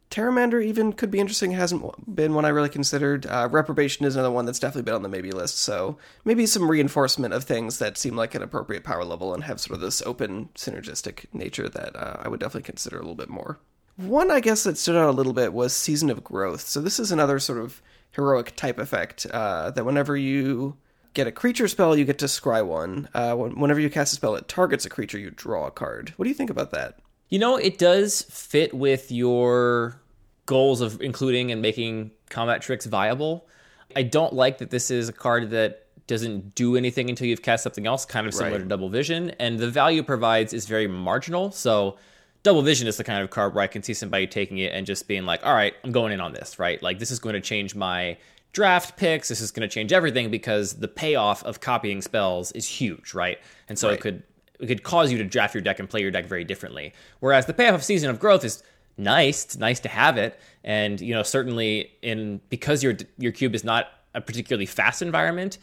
[0.09, 1.51] Pteramander even could be interesting.
[1.51, 3.25] Hasn't been one I really considered.
[3.25, 5.59] Uh, Reprobation is another one that's definitely been on the maybe list.
[5.59, 9.59] So maybe some reinforcement of things that seem like an appropriate power level and have
[9.59, 13.29] sort of this open synergistic nature that uh, I would definitely consider a little bit
[13.29, 13.59] more.
[13.97, 16.61] One I guess that stood out a little bit was Season of Growth.
[16.61, 17.81] So this is another sort of
[18.11, 20.75] heroic type effect uh, that whenever you
[21.13, 23.07] get a creature spell, you get to scry one.
[23.13, 26.13] Uh, when- whenever you cast a spell that targets a creature, you draw a card.
[26.17, 26.99] What do you think about that?
[27.29, 30.01] You know, it does fit with your
[30.45, 33.47] goals of including and making combat tricks viable.
[33.95, 37.63] I don't like that this is a card that doesn't do anything until you've cast
[37.63, 38.61] something else, kind of similar Right.
[38.63, 41.49] to Double Vision, and the value it provides is very marginal.
[41.51, 41.97] So,
[42.45, 44.85] Double Vision is the kind of card where I can see somebody taking it and
[44.85, 46.79] just being like, all right, I'm going in on this, right?
[46.79, 48.17] Like, this is going to change my
[48.53, 49.29] draft picks.
[49.29, 53.39] This is going to change everything because the payoff of copying spells is huge, right?
[53.67, 54.21] And so it could
[54.59, 56.93] it could cause you to draft your deck and play your deck very differently.
[57.19, 58.61] Whereas the payoff of Season of Growth is
[58.95, 59.43] nice.
[59.43, 63.63] It's nice to have it, and you know certainly in because your your cube is
[63.63, 65.57] not a particularly fast environment,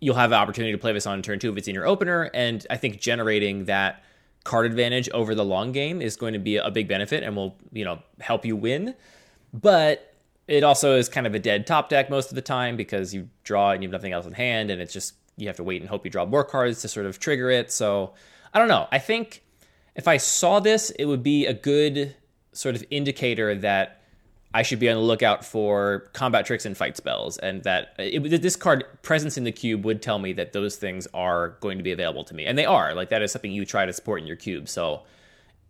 [0.00, 2.30] you'll have the opportunity to play this on turn two if it's in your opener.
[2.34, 4.02] And I think generating that
[4.46, 7.56] card advantage over the long game is going to be a big benefit and will
[7.72, 8.94] you know help you win.
[9.52, 10.14] But
[10.46, 13.28] it also is kind of a dead top deck most of the time because you
[13.42, 15.82] draw and you have nothing else in hand, and it's just you have to wait
[15.82, 17.72] and hope you draw more cards to sort of trigger it.
[17.72, 18.14] So
[18.54, 18.86] I don't know.
[18.92, 19.42] I think
[19.96, 22.14] if I saw this, it would be a good
[22.52, 23.95] sort of indicator that
[24.56, 28.40] I should be on the lookout for combat tricks and fight spells, and that it,
[28.40, 31.84] this card presence in the cube would tell me that those things are going to
[31.84, 32.94] be available to me, and they are.
[32.94, 34.66] Like that is something you try to support in your cube.
[34.66, 35.02] So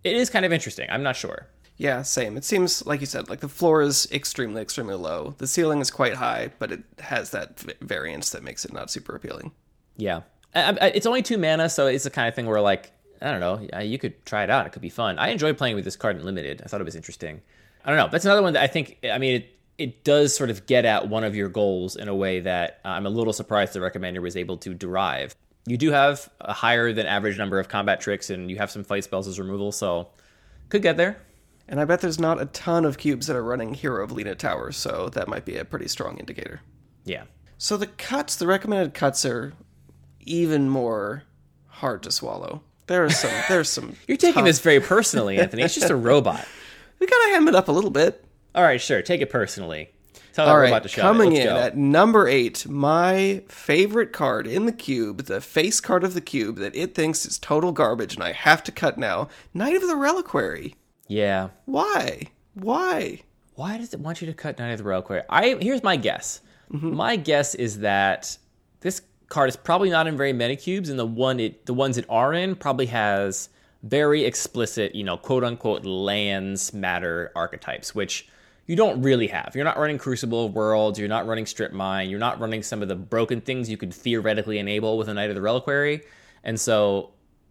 [0.05, 0.89] it is kind of interesting.
[0.89, 1.49] I'm not sure.
[1.77, 2.37] Yeah, same.
[2.37, 5.35] It seems like you said, like the floor is extremely, extremely low.
[5.39, 8.89] The ceiling is quite high, but it has that v- variance that makes it not
[8.89, 9.51] super appealing.
[9.97, 10.21] Yeah,
[10.55, 13.81] it's only two mana, so it's the kind of thing where like I don't know,
[13.81, 14.65] you could try it out.
[14.65, 15.19] It could be fun.
[15.19, 16.63] I enjoyed playing with this card in limited.
[16.65, 17.43] I thought it was interesting.
[17.87, 18.09] I don't know.
[18.11, 18.99] That's another one that I think.
[19.11, 22.15] I mean, it it does sort of get at one of your goals in a
[22.15, 25.35] way that uh, I'm a little surprised the recommender was able to derive.
[25.67, 28.85] You do have a higher than average number of combat tricks, and you have some
[28.85, 30.09] fight spells as removal, so
[30.69, 31.19] could get there.
[31.69, 34.37] And I bet there's not a ton of cubes that are running Hero of Leina
[34.39, 36.61] Tower, so that might be a pretty strong indicator.
[37.05, 37.25] Yeah.
[37.59, 39.53] So the cuts, the recommended cuts are
[40.21, 41.25] even more
[41.67, 42.63] hard to swallow.
[42.87, 43.33] There are some.
[43.49, 43.97] There's some.
[44.07, 45.63] You're taking tough- this very personally, Anthony.
[45.63, 46.47] It's just a robot.
[46.99, 48.25] We gotta ham it up a little bit.
[48.55, 49.03] All right, sure.
[49.03, 49.91] Take it personally.
[50.33, 51.33] Tell that All robot right, coming.
[51.33, 51.57] In go.
[51.57, 56.57] at number eight, my favorite card in the cube, the face card of the cube
[56.57, 59.29] that it thinks is total garbage, and I have to cut now.
[59.55, 60.75] Knight of the Reliquary.
[61.09, 61.49] yeah.
[61.65, 62.23] Why?
[62.55, 63.21] Why?
[63.55, 65.23] why does it want you to cut Knight of the Reliquary?
[65.31, 66.41] I here's my guess.
[66.73, 66.95] Mm-hmm.
[66.95, 68.37] My guess is that
[68.81, 71.97] this card is probably not in very many cubes, and the one it the ones
[71.97, 73.49] it are in probably has
[73.83, 78.29] very explicit, you know, quote unquote lands matter archetypes, which
[78.67, 79.53] you don't really have.
[79.55, 82.83] You're not running Crucible of Worlds, you're not running Strip Mine, you're not running some
[82.83, 86.03] of the broken things you could theoretically enable with a Knight of the Reliquary.
[86.43, 87.11] And so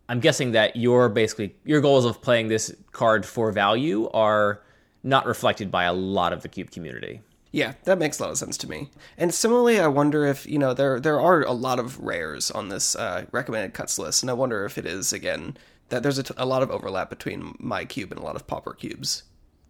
[0.09, 4.61] I'm guessing that your basically your goals of playing this card for value are
[5.03, 7.21] not reflected by a lot of the cube community.
[7.51, 8.89] Yeah, that makes a lot of sense to me.
[9.17, 12.67] And similarly, I wonder if you know there there are a lot of rares on
[12.67, 15.55] this uh, recommended cuts list, and I wonder if it is again
[15.89, 18.47] that there's a, t- a lot of overlap between my cube and a lot of
[18.47, 19.23] pauper cubes.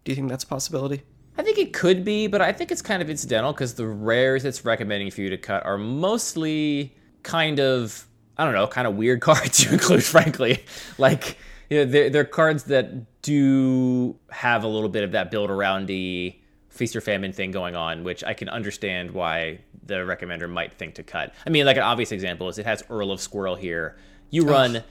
[0.04, 1.02] Do you think that's a possibility?
[1.38, 4.44] I think it could be, but I think it's kind of incidental because the rares
[4.44, 8.06] it's recommending for you to cut are mostly kind of
[8.38, 10.64] I don't know, kind of weird cards you include, frankly.
[10.98, 11.38] Like
[11.68, 16.36] you know, they're, they're cards that do have a little bit of that build aroundy
[16.68, 20.94] feast or famine thing going on, which I can understand why the recommender might think
[20.96, 21.34] to cut.
[21.46, 23.96] I mean, like an obvious example is it has Earl of Squirrel here.
[24.30, 24.82] You run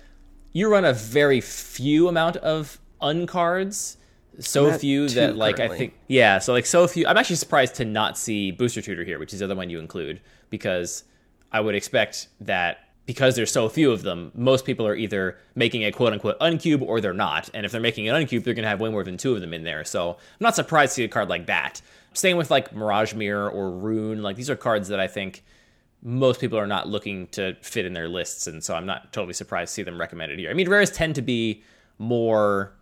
[0.55, 3.97] you run a very few amount of uncards.
[4.39, 7.85] So few that like I think yeah, so like so few I'm actually surprised to
[7.85, 11.03] not see Booster Tutor here, which is the other one you include, because
[11.51, 15.83] I would expect that because there's so few of them, most people are either making
[15.83, 17.49] a quote unquote uncube or they're not.
[17.53, 19.41] And if they're making an uncube, they're going to have way more than two of
[19.41, 19.83] them in there.
[19.83, 21.81] So I'm not surprised to see a card like that.
[22.13, 24.23] Same with like Mirage Mirror or Rune.
[24.23, 25.43] Like these are cards that I think
[26.05, 28.45] most people are not looking to fit in their lists.
[28.45, 30.51] And so I'm not totally surprised to see them recommended here.
[30.51, 31.63] I mean, rares tend to be
[31.97, 32.73] more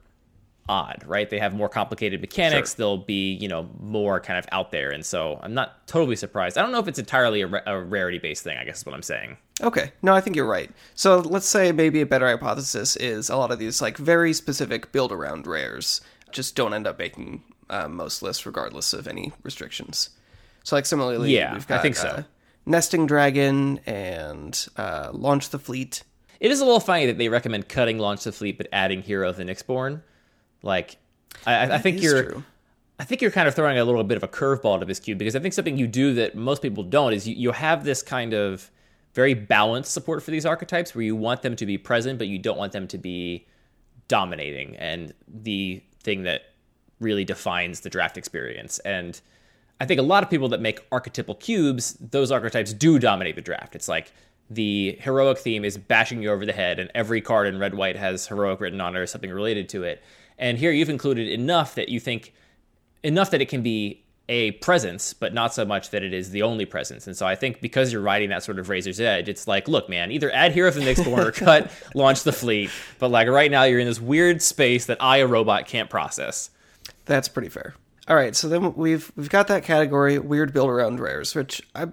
[0.68, 1.30] odd, right?
[1.30, 2.72] They have more complicated mechanics.
[2.72, 2.78] Sure.
[2.78, 4.92] They'll be, you know, more kind of out there.
[4.92, 6.58] And so I'm not totally surprised.
[6.58, 8.94] I don't know if it's entirely a, a rarity based thing, I guess is what
[8.96, 9.38] I'm saying.
[9.62, 10.70] Okay, no, I think you're right.
[10.96, 14.92] So let's say maybe a better hypothesis is a lot of these like very specific
[14.92, 16.02] build around rares
[16.32, 20.10] just don't end up making uh, most lists regardless of any restrictions.
[20.64, 22.08] So like similarly, Yeah, we've I think so.
[22.08, 22.24] uh,
[22.66, 26.04] nesting dragon and uh, launch the fleet.
[26.40, 29.30] It is a little funny that they recommend cutting Launch the Fleet but adding Hero
[29.30, 30.02] of the Nyxborn.
[30.62, 30.98] Like,
[31.46, 32.24] I, I- I think you're.
[32.24, 32.44] true.
[33.00, 35.18] I think you're kind of throwing a little bit of a curveball to this cube
[35.18, 38.04] because I think something you do that most people don't is you, you have this
[38.04, 38.70] kind of
[39.16, 42.38] very balanced support for these archetypes where you want them to be present, but you
[42.38, 43.48] don't want them to be
[44.08, 46.44] dominating and the thing that
[47.00, 48.78] really defines the draft experience.
[48.80, 49.20] And
[49.80, 53.42] I think a lot of people that make archetypal cubes, those archetypes do dominate the
[53.42, 53.76] draft.
[53.76, 54.14] It's like
[54.50, 57.96] the heroic theme is bashing you over the head, and every card in red white
[57.96, 60.04] has heroic written on it or something related to it.
[60.38, 62.34] And here you've included enough that you think
[63.04, 66.44] enough that it can be a presence, but not so much that it is the
[66.44, 67.08] only presence.
[67.08, 69.90] And so I think because you're riding that sort of razor's edge, it's like, look,
[69.90, 72.70] man, either add Hero of the Nyxborn or cut launch the fleet.
[73.00, 76.50] But like right now, you're in this weird space that I, a robot, can't process.
[77.06, 77.76] That's pretty fair.
[78.08, 81.88] All right, so then we've we've got that category weird build around rares, which I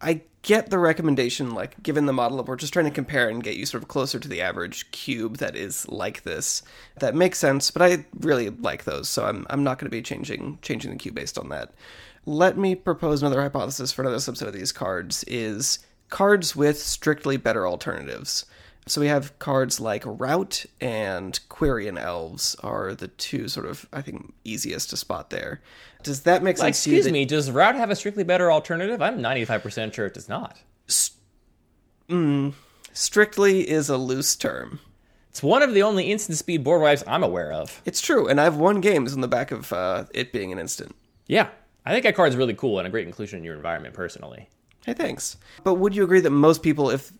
[0.00, 3.42] I get the recommendation like given the model of we're just trying to compare and
[3.42, 6.62] get you sort of closer to the average cube that is like this.
[7.00, 10.02] That makes sense, but I really like those, so I'm I'm not going to be
[10.02, 11.72] changing changing the cube based on that.
[12.26, 15.78] Let me propose another hypothesis for another subset of these cards is
[16.10, 18.44] cards with strictly better alternatives.
[18.88, 24.00] So we have cards like Rout and Quirion Elves are the two sort of I
[24.00, 25.60] think easiest to spot there.
[26.04, 26.84] Does that make sense?
[26.84, 29.02] to you Excuse that- me, does Rout have a strictly better alternative?
[29.02, 30.56] I'm 95% sure it does not.
[32.92, 34.78] Strictly is a loose term.
[35.30, 37.82] It's one of the only instant speed board wipes I'm aware of.
[37.84, 40.94] It's true, and I've won games on the back of uh, it being an instant.
[41.26, 41.48] Yeah,
[41.84, 44.48] I think that card's really cool and a great inclusion in your environment personally.
[44.86, 45.36] Hey, thanks.
[45.64, 47.12] But would you agree that most people, if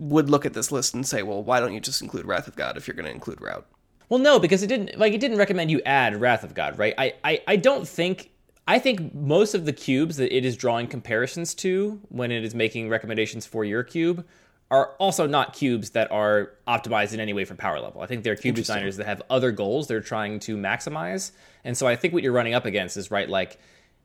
[0.00, 2.56] would look at this list and say, "Well, why don't you just include Wrath of
[2.56, 3.66] God if you're going to include Rout"?
[4.08, 6.94] Well, no, because it didn't like it didn't recommend you add Wrath of God, right?
[6.98, 8.30] I, I, I don't think
[8.66, 12.54] I think most of the cubes that it is drawing comparisons to when it is
[12.54, 14.26] making recommendations for your cube
[14.70, 18.00] are also not cubes that are optimized in any way for power level.
[18.02, 21.32] I think they're cube designers that have other goals they're trying to maximize.
[21.64, 23.58] And so I think what you're running up against is right like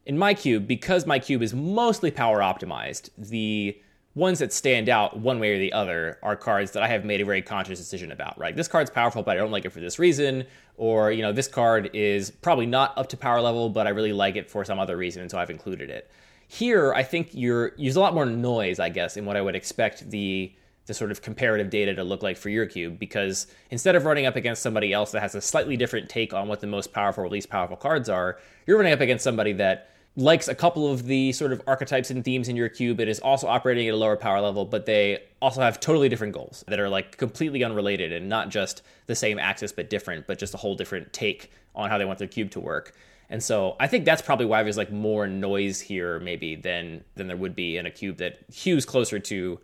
[0.06, 3.80] in my cube, because my cube is mostly power optimized, the
[4.16, 7.20] ones that stand out one way or the other are cards that I have made
[7.20, 8.56] a very conscious decision about, right?
[8.56, 10.46] This card's powerful, but I don't like it for this reason.
[10.78, 14.14] Or, you know, this card is probably not up to power level, but I really
[14.14, 16.10] like it for some other reason, and so I've included it.
[16.48, 19.56] Here, I think you're there's a lot more noise, I guess, in what I would
[19.56, 20.54] expect the
[20.86, 24.28] the sort of comparative data to look like for your cube, because instead of running
[24.28, 27.24] up against somebody else that has a slightly different take on what the most powerful
[27.24, 28.38] or least powerful cards are,
[28.68, 32.24] you're running up against somebody that likes a couple of the sort of archetypes and
[32.24, 33.00] themes in your cube.
[33.00, 36.34] It is also operating at a lower power level, but they also have totally different
[36.34, 40.40] goals that are like completely unrelated and not just the same axis but different, but
[40.40, 42.94] just a whole different take on how they want their cube to work.
[43.30, 47.28] And so I think that's probably why there's like more noise here maybe than than
[47.28, 49.60] there would be in a cube that hews closer to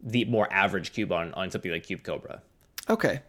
[0.00, 2.42] the more average cube on, on something like Cube Cobra.
[2.92, 3.22] Okay.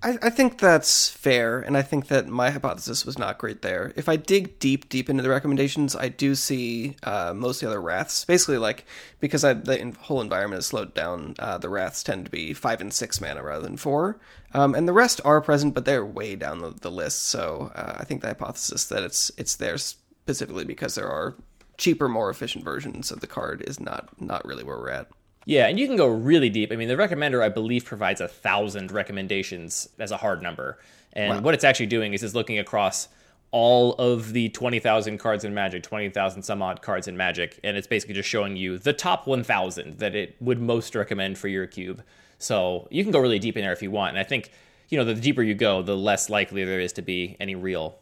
[0.00, 3.92] I, I think that's fair, and I think that my hypothesis was not great there.
[3.96, 7.72] If I dig deep, deep into the recommendations, I do see uh, most of the
[7.72, 8.24] other wraths.
[8.24, 8.86] Basically, like,
[9.18, 12.80] because I, the whole environment is slowed down, uh, the wraths tend to be five
[12.80, 14.20] and six mana rather than four.
[14.54, 17.24] Um, and the rest are present, but they're way down the, the list.
[17.24, 21.34] So uh, I think the hypothesis that it's it's there specifically because there are
[21.76, 25.08] cheaper, more efficient versions of the card is not not really where we're at.
[25.48, 26.70] Yeah, and you can go really deep.
[26.70, 30.78] I mean, the recommender, I believe, provides a thousand recommendations as a hard number.
[31.14, 33.08] And what it's actually doing is it's looking across
[33.50, 37.86] all of the 20,000 cards in Magic, 20,000 some odd cards in Magic, and it's
[37.86, 42.02] basically just showing you the top 1,000 that it would most recommend for your cube.
[42.36, 44.10] So you can go really deep in there if you want.
[44.10, 44.50] And I think,
[44.90, 47.98] you know, the deeper you go, the less likely there is to be any real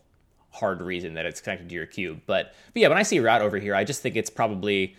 [0.51, 2.22] hard reason that it's connected to your cube.
[2.26, 4.97] But, but yeah, when I see Rout over here, I just think it's probably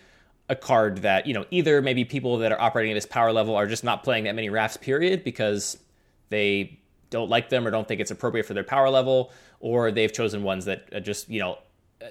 [0.48, 3.54] a card that, you know, either maybe people that are operating at this power level
[3.54, 5.76] are just not playing that many wraths, period, because
[6.30, 6.78] they
[7.10, 9.30] don't like them or don't think it's appropriate for their power level,
[9.60, 11.58] or they've chosen ones that are just, you know,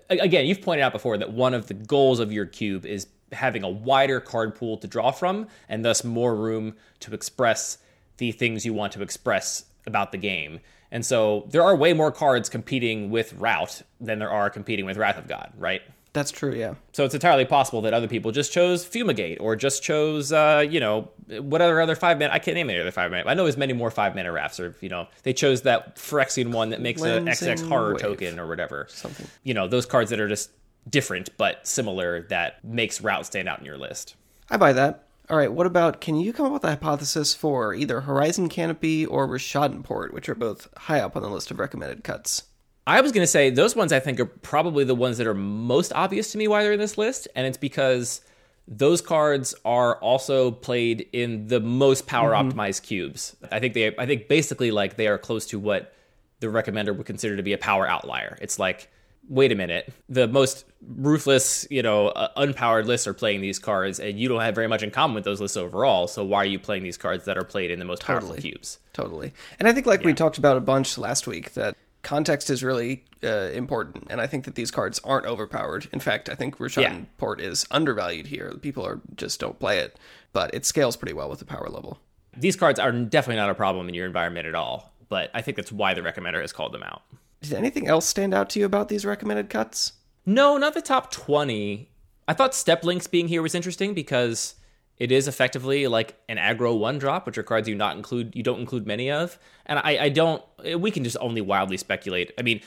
[0.09, 3.63] again, you've pointed out before that one of the goals of your cube is having
[3.63, 7.77] a wider card pool to draw from, and thus more room to express
[8.17, 10.59] the things you want to express about the game.
[10.91, 14.97] And so there are way more cards competing with Rout than there are competing with
[14.97, 15.81] Wrath of God, right?
[16.17, 16.73] That's true, yeah.
[16.93, 20.79] So it's entirely possible that other people just chose Fumigate or just chose, uh, you
[20.79, 22.33] know, whatever other five mana.
[22.33, 23.29] I can't name any other five mana.
[23.29, 26.51] I know there's many more five mana Wraths, or you know, they chose that Phyrexian
[26.51, 28.01] one that makes an XX horror Wave.
[28.01, 28.87] token or whatever.
[28.89, 29.27] Something.
[29.43, 30.49] You know, those cards that are just
[30.89, 34.15] different but similar that makes Rout stand out in your list.
[34.49, 35.03] I buy that.
[35.29, 39.05] All right, what about can you come up with a hypothesis for either Horizon Canopy
[39.05, 42.45] or Rishadan Port, which are both high up on the list of recommended cuts?
[42.87, 45.33] I was going to say those ones I think are probably the ones that are
[45.33, 48.21] most obvious to me why they're in this list, and it's because
[48.65, 53.35] those cards are also played in the most power optimized cubes.
[53.51, 55.93] I think they I think basically like they are close to what
[56.39, 58.37] the recommender would consider to be a power outlier.
[58.41, 58.89] It's like
[59.29, 63.99] wait a minute, the most ruthless, you know, uh, unpowered lists are playing these cards
[63.99, 66.45] and you don't have very much in common with those lists overall, so why are
[66.45, 68.51] you playing these cards that are played in the most powerful Totally.
[68.51, 68.79] cubes?
[68.93, 69.33] Totally.
[69.59, 71.75] And I think, like we talked about a bunch last week, that
[72.07, 74.07] context is really uh, important.
[74.09, 75.89] And I think that these cards aren't overpowered.
[75.91, 78.53] In fact, I think Rishadan Port is undervalued here.
[78.61, 79.99] People are just don't play it,
[80.31, 81.99] but it scales pretty well with the power level.
[82.35, 85.57] These cards are definitely not a problem in your environment at all, but I think
[85.57, 87.01] that's why the recommender has called them out.
[87.41, 89.91] Did anything else stand out to you about these recommended cuts?
[90.25, 91.89] No, not the top 20.
[92.25, 94.55] I thought Steppe Lynx being here was interesting because
[94.99, 98.43] it is effectively like an aggro one drop, which are cards you not include you
[98.43, 99.37] don't include many of.
[99.65, 100.43] And I, I don't
[100.77, 102.31] we can just only wildly speculate.
[102.37, 102.61] I mean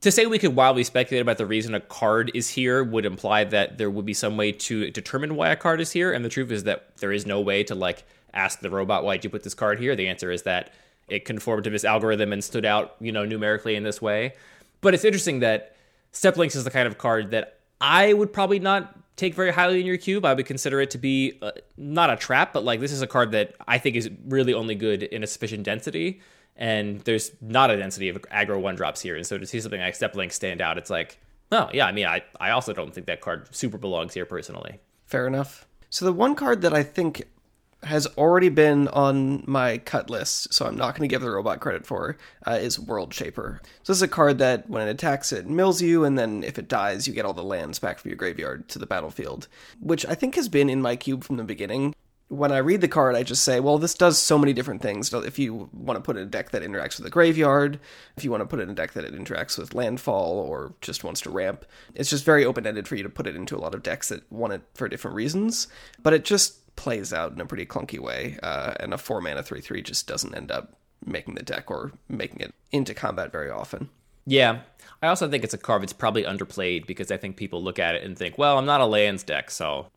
[0.00, 3.44] to say we could wildly speculate about the reason a card is here would imply
[3.44, 6.30] that there would be some way to determine why a card is here, and the
[6.30, 9.30] truth is that there is no way to like ask the robot why did you
[9.30, 9.94] put this card here.
[9.94, 10.72] The answer is that
[11.08, 14.34] it conformed to this algorithm and stood out, you know, numerically in this way.
[14.80, 15.76] But it's interesting that
[16.12, 19.80] Steppe Lynx is the kind of card that I would probably not take very highly
[19.80, 20.24] in your cube.
[20.24, 23.06] I would consider it to be uh, not a trap, but like this is a
[23.06, 26.20] card that I think is really only good in a sufficient density.
[26.56, 29.16] And there's not a density of aggro one drops here.
[29.16, 31.18] And so to see something like Steppe Lynx stand out, it's like,
[31.52, 34.80] oh, yeah, I mean, I, I also don't think that card super belongs here personally.
[35.06, 35.66] Fair enough.
[35.90, 37.24] So the one card that I think
[37.82, 41.60] has already been on my cut list, so I'm not going to give the robot
[41.60, 42.16] credit for,
[42.46, 43.60] uh, is World Shaper.
[43.82, 46.58] So this is a card that when it attacks, it mills you, and then if
[46.58, 49.48] it dies, you get all the lands back from your graveyard to the battlefield,
[49.80, 51.94] which I think has been in my cube from the beginning.
[52.28, 55.12] When I read the card, I just say, well, this does so many different things.
[55.12, 57.80] If you want to put in a deck that interacts with the graveyard,
[58.16, 61.02] if you want to put in a deck that it interacts with landfall or just
[61.02, 61.64] wants to ramp,
[61.96, 64.10] it's just very open ended for you to put it into a lot of decks
[64.10, 65.66] that want it for different reasons.
[66.00, 69.42] But it just plays out in a pretty clunky way, uh, and a four mana
[69.42, 73.50] three three just doesn't end up making the deck or making it into combat very
[73.50, 73.90] often.
[74.24, 74.60] Yeah.
[75.02, 77.96] I also think it's a card that's probably underplayed because I think people look at
[77.96, 79.88] it and think, well, I'm not a lands deck, so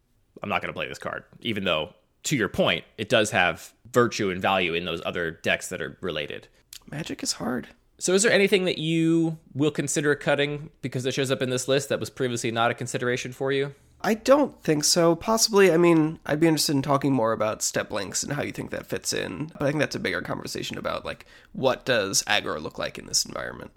[0.41, 1.23] I'm not going to play this card.
[1.39, 5.69] Even though, to your point, it does have virtue and value in those other decks
[5.69, 6.49] that are related.
[6.91, 7.69] Magic is hard.
[7.97, 11.69] So, is there anything that you will consider cutting because it shows up in this
[11.69, 13.73] list that was previously not a consideration for you?
[14.05, 15.15] I don't think so.
[15.15, 18.51] Possibly, I mean, I'd be interested in talking more about Steppe Lynx and how you
[18.51, 19.51] think that fits in.
[19.57, 23.05] But I think that's a bigger conversation about like what does aggro look like in
[23.05, 23.71] this environment.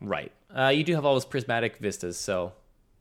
[0.00, 0.32] Right.
[0.56, 2.52] Uh, you do have all those prismatic vistas, so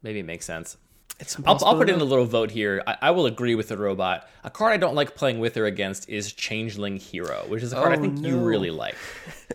[0.04, 0.76] maybe it makes sense.
[1.20, 2.82] It's I'll, I'll put in a little vote here.
[2.88, 4.28] I, I will agree with the robot.
[4.44, 7.76] A card I don't like playing with or against is Changeling Hero, which is a
[7.76, 8.96] card I Oh, think you really like.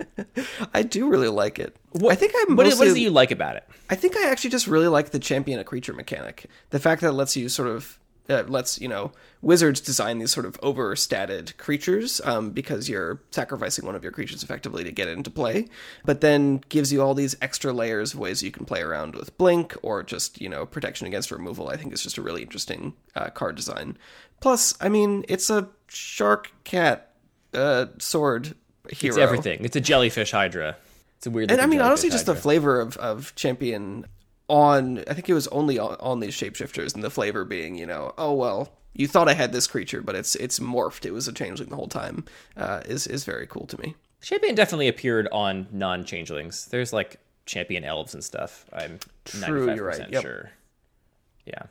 [0.75, 1.75] I do really like it.
[2.07, 3.65] I think I What is, mostly, what is it you like about it?
[3.89, 6.47] I think I actually just really like the champion a creature mechanic.
[6.71, 7.99] The fact that it lets you sort of
[8.29, 9.13] uh, lets you know
[9.43, 14.43] wizards design these sort of overstatted creatures um, because you're sacrificing one of your creatures
[14.43, 15.69] effectively to get it into play,
[16.05, 19.37] but then gives you all these extra layers of ways you can play around with
[19.37, 21.69] blink or just you know protection against removal.
[21.69, 23.99] I think is just a really interesting uh, card design.
[24.41, 27.13] Plus, I mean, it's a shark cat
[27.53, 28.55] uh, sword
[28.91, 29.15] hero.
[29.15, 29.65] It's everything.
[29.65, 30.77] It's a jellyfish hydra.
[31.19, 31.51] It's a weird.
[31.51, 34.07] And I mean, honestly, jellyfish just the flavor of, of Champion
[34.49, 37.87] on, I think it was only on, on these shapeshifters, and the flavor being, you
[37.87, 41.05] know, oh, well, you thought I had this creature, but it's it's morphed.
[41.05, 42.25] It was a changeling the whole time,
[42.57, 43.95] uh, is, is very cool to me.
[44.21, 46.67] Champion definitely appeared on non-changelings.
[46.67, 48.65] There's like champion elves and stuff.
[48.73, 50.13] I'm True, 95% you're right.
[50.13, 50.23] Yep.
[50.23, 50.51] sure.
[51.45, 51.63] Yeah.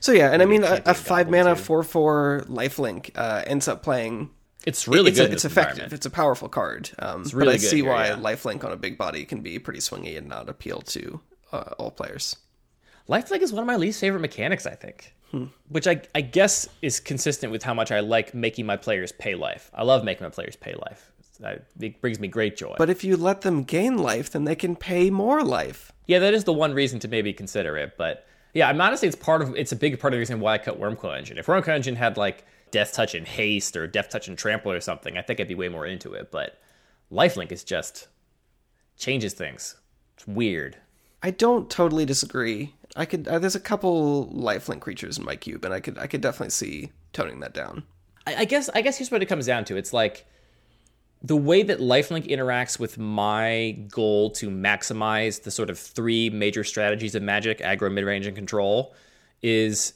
[0.00, 1.62] So, yeah, and I mean, a, a five mana too.
[1.62, 4.30] 4 4 lifelink uh, ends up playing.
[4.64, 5.30] It's really it's good.
[5.30, 5.92] A, it's effective.
[5.92, 6.90] It's a powerful card.
[6.98, 8.16] Um, but really I good see here, why yeah.
[8.16, 11.20] lifelink on a big body can be pretty swingy and not appeal to
[11.52, 12.36] uh, all players.
[13.08, 15.14] Lifelink is one of my least favorite mechanics, I think.
[15.68, 19.34] Which I, I guess is consistent with how much I like making my players pay
[19.34, 19.70] life.
[19.74, 21.12] I love making my players pay life.
[21.78, 22.74] It brings me great joy.
[22.78, 25.92] But if you let them gain life, then they can pay more life.
[26.06, 27.98] yeah, that is the one reason to maybe consider it.
[27.98, 30.54] But Yeah, I'm honestly, it's part of it's a big part of the reason why
[30.54, 31.36] I cut Wurmcoil Engine.
[31.36, 34.80] If Wurmcoil Engine had like Death Touch and Haste or Death Touch and Trample or
[34.80, 36.30] something, I think I'd be way more into it.
[36.30, 36.58] But
[37.12, 38.08] Lifelink is just
[38.96, 39.76] changes things.
[40.14, 40.78] It's weird.
[41.22, 42.74] I don't totally disagree.
[42.94, 46.06] I could uh, there's a couple lifelink creatures in my cube, and I could I
[46.06, 47.82] could definitely see toning that down.
[48.26, 49.76] I, I guess I guess here's what it comes down to.
[49.76, 50.26] It's like
[51.22, 56.62] the way that lifelink interacts with my goal to maximize the sort of three major
[56.62, 58.94] strategies of magic aggro mid-range and control
[59.42, 59.94] is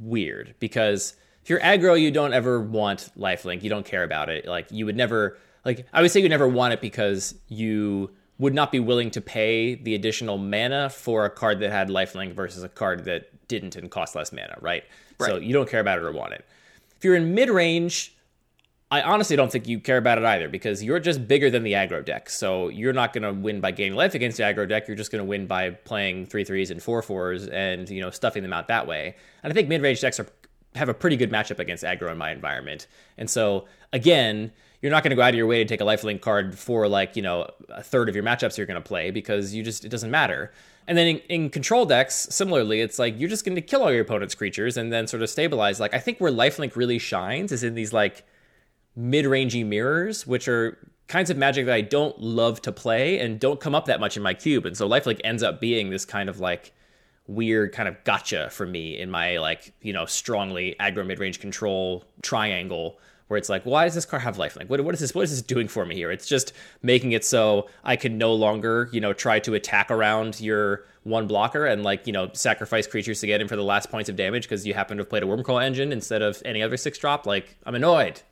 [0.00, 4.46] weird because if you're aggro you don't ever want lifelink you don't care about it
[4.46, 8.54] like you would never like i would say you never want it because you would
[8.54, 12.62] not be willing to pay the additional mana for a card that had lifelink versus
[12.62, 14.84] a card that didn't and cost less mana right,
[15.18, 15.30] right.
[15.30, 16.44] so you don't care about it or want it
[16.96, 18.16] if you're in mid-range
[18.90, 21.72] I honestly don't think you care about it either because you're just bigger than the
[21.72, 22.30] aggro deck.
[22.30, 24.86] So you're not going to win by gaining life against the aggro deck.
[24.86, 28.10] You're just going to win by playing three threes and four fours and you know
[28.10, 29.16] stuffing them out that way.
[29.42, 30.28] And I think mid range decks are
[30.76, 32.86] have a pretty good matchup against aggro in my environment.
[33.18, 35.84] And so again, you're not going to go out of your way to take a
[35.84, 39.10] lifelink card for like you know a third of your matchups you're going to play
[39.10, 40.52] because you just it doesn't matter.
[40.88, 43.90] And then in, in, control decks, similarly, it's like you're just going to kill all
[43.90, 45.80] your opponent's creatures and then sort of stabilize.
[45.80, 48.24] Like I think where lifelink really shines is in these like
[48.94, 53.60] mid-rangey mirrors, which are kinds of magic that I don't love to play and don't
[53.60, 54.64] come up that much in my cube.
[54.64, 56.72] And so lifelink ends up being this kind of like
[57.26, 62.04] weird kind of gotcha for me in my like, you know, strongly aggro mid-range control
[62.22, 62.98] triangle
[63.28, 64.68] where it's like, why does this card have lifelink?
[64.68, 65.14] What, what is this?
[65.14, 66.10] What is this doing for me here?
[66.10, 66.52] It's just
[66.82, 71.26] making it so I can no longer, you know, try to attack around your one
[71.26, 74.16] blocker and like, you know, sacrifice creatures to get in for the last points of
[74.16, 76.98] damage because you happen to have played a Wurmcoil Engine instead of any other six
[76.98, 77.26] drop.
[77.26, 78.22] Like, I'm annoyed.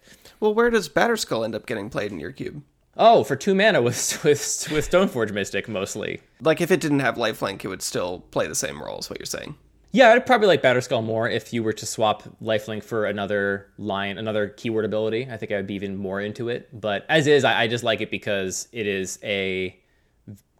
[0.40, 2.62] Well, where does Batterskull end up getting played in your cube?
[2.96, 6.20] Oh, for two mana with with with Stoneforge Mystic mostly.
[6.40, 8.98] Like if it didn't have lifelink, it would still play the same role.
[8.98, 9.56] Is what you're saying?
[9.94, 14.18] Yeah, I'd probably like Batterskull more if you were to swap lifelink for another line,
[14.18, 15.28] another keyword ability.
[15.30, 16.68] I think I would be even more into it.
[16.80, 19.78] But as is, I, I just like it because it is a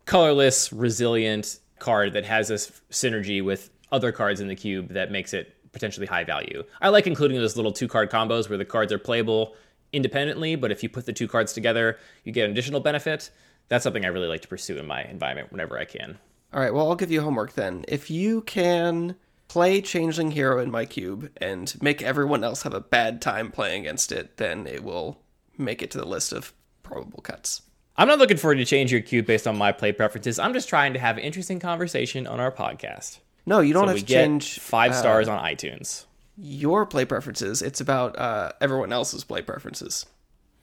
[0.05, 5.35] colorless, resilient card that has this synergy with other cards in the cube that makes
[5.35, 6.62] it potentially high value.
[6.80, 9.57] I like including those little two card combos where the cards are playable
[9.93, 13.30] independently, but if you put the two cards together, you get an additional benefit.
[13.66, 16.20] That's something I really like to pursue in my environment whenever I can.
[16.53, 17.85] All right, well, I'll give you homework then.
[17.89, 19.16] If you can
[19.55, 23.82] play Changeling Hero in my cube and make everyone else have a bad time playing
[23.82, 25.20] against it, then it will
[25.57, 26.52] make it to the list of
[26.82, 27.62] probable cuts.
[27.96, 30.40] I'm not looking forward to change your cube based on my play preferences.
[30.40, 33.20] I'm just trying to have an interesting conversation on our podcast.
[33.46, 36.07] No, you don't so have to change five uh, stars on iTunes.
[36.36, 37.62] Your play preferences.
[37.62, 40.05] It's about uh, everyone else's play preferences.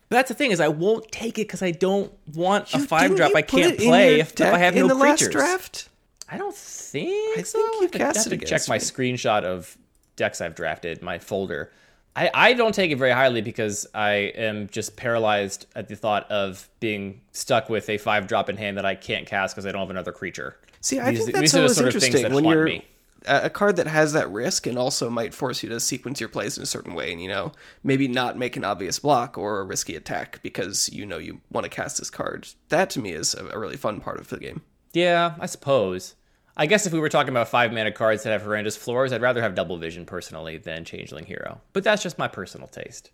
[0.09, 2.85] But that's the thing is, I won't take it because I don't want you, a
[2.85, 5.29] five drop I can't play if, if, I have no creatures.
[5.29, 5.87] draft?
[6.31, 7.59] I don't think I so.
[7.59, 8.45] think you cast it.
[8.45, 9.77] Check my screenshot of
[10.15, 11.71] decks I've drafted, my folder.
[12.15, 16.29] I, I don't take it very highly because I am just paralyzed at the thought
[16.29, 19.71] of being stuck with a five drop in hand that I can't cast because I
[19.71, 20.57] don't have another creature.
[20.81, 22.85] See, I these, think that's always interesting when you're me.
[23.25, 26.57] a card that has that risk and also might force you to sequence your plays
[26.57, 27.51] in a certain way, and you know
[27.83, 31.63] maybe not make an obvious block or a risky attack because you know you want
[31.63, 32.47] to cast this card.
[32.69, 34.63] That to me is a really fun part of the game.
[34.93, 36.15] Yeah, I suppose.
[36.55, 39.21] I guess if we were talking about five mana cards that have horrendous floors, I'd
[39.21, 41.61] rather have Double Vision personally than Changeling Hero.
[41.73, 43.11] But that's just my personal taste.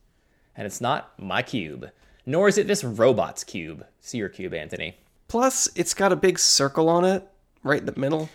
[0.55, 1.91] And it's not my cube.
[2.25, 3.85] Nor is it this robot's cube.
[4.01, 4.97] See your cube, Anthony.
[5.27, 7.27] Plus, it's got a big circle on it
[7.63, 8.29] right in the middle.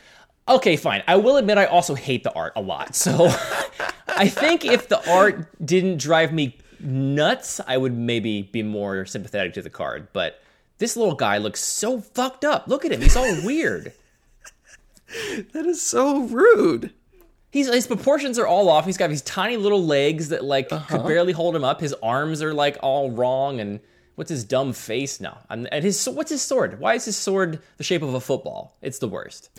[0.48, 1.02] Okay, fine.
[1.06, 2.94] I will admit I also hate the art a lot.
[2.94, 3.26] So
[4.08, 9.54] I think if the art didn't drive me nuts, I would maybe be more sympathetic
[9.54, 10.08] to the card.
[10.12, 10.40] But
[10.78, 12.68] this little guy looks so fucked up.
[12.68, 13.00] Look at him.
[13.00, 13.92] He's all weird.
[15.52, 16.92] That is so rude.
[17.50, 18.86] He's, his proportions are all off.
[18.86, 20.98] He's got these tiny little legs that like uh-huh.
[20.98, 21.80] could barely hold him up.
[21.80, 23.80] His arms are like all wrong and
[24.14, 25.38] What's his dumb face now?
[25.48, 26.78] And his what's his sword?
[26.78, 28.76] Why is his sword the shape of a football?
[28.82, 29.50] It's the worst.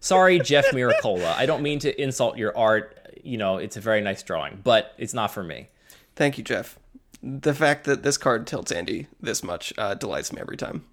[0.00, 1.34] Sorry, Jeff Miracola.
[1.36, 3.16] I don't mean to insult your art.
[3.22, 5.68] You know, it's a very nice drawing, but it's not for me.
[6.16, 6.78] Thank you, Jeff.
[7.22, 10.84] The fact that this card tilts Andy this much uh, delights me every time.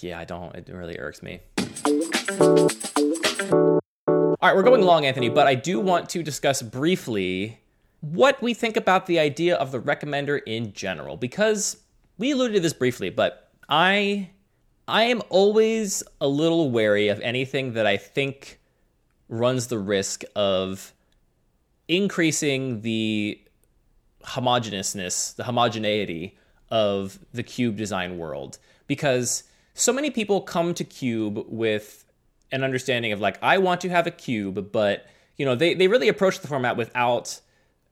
[0.00, 0.54] Yeah, I don't.
[0.54, 1.40] It really irks me.
[2.38, 3.80] All
[4.40, 7.60] right, we're going long, Anthony, but I do want to discuss briefly
[8.00, 11.76] what we think about the idea of the recommender in general because
[12.18, 14.30] we alluded to this briefly but i
[14.88, 18.58] i am always a little wary of anything that i think
[19.28, 20.94] runs the risk of
[21.88, 23.38] increasing the
[24.24, 26.38] homogeneousness the homogeneity
[26.70, 29.44] of the cube design world because
[29.74, 32.06] so many people come to cube with
[32.52, 35.06] an understanding of like I want to have a cube, but
[35.36, 37.40] you know they they really approach the format without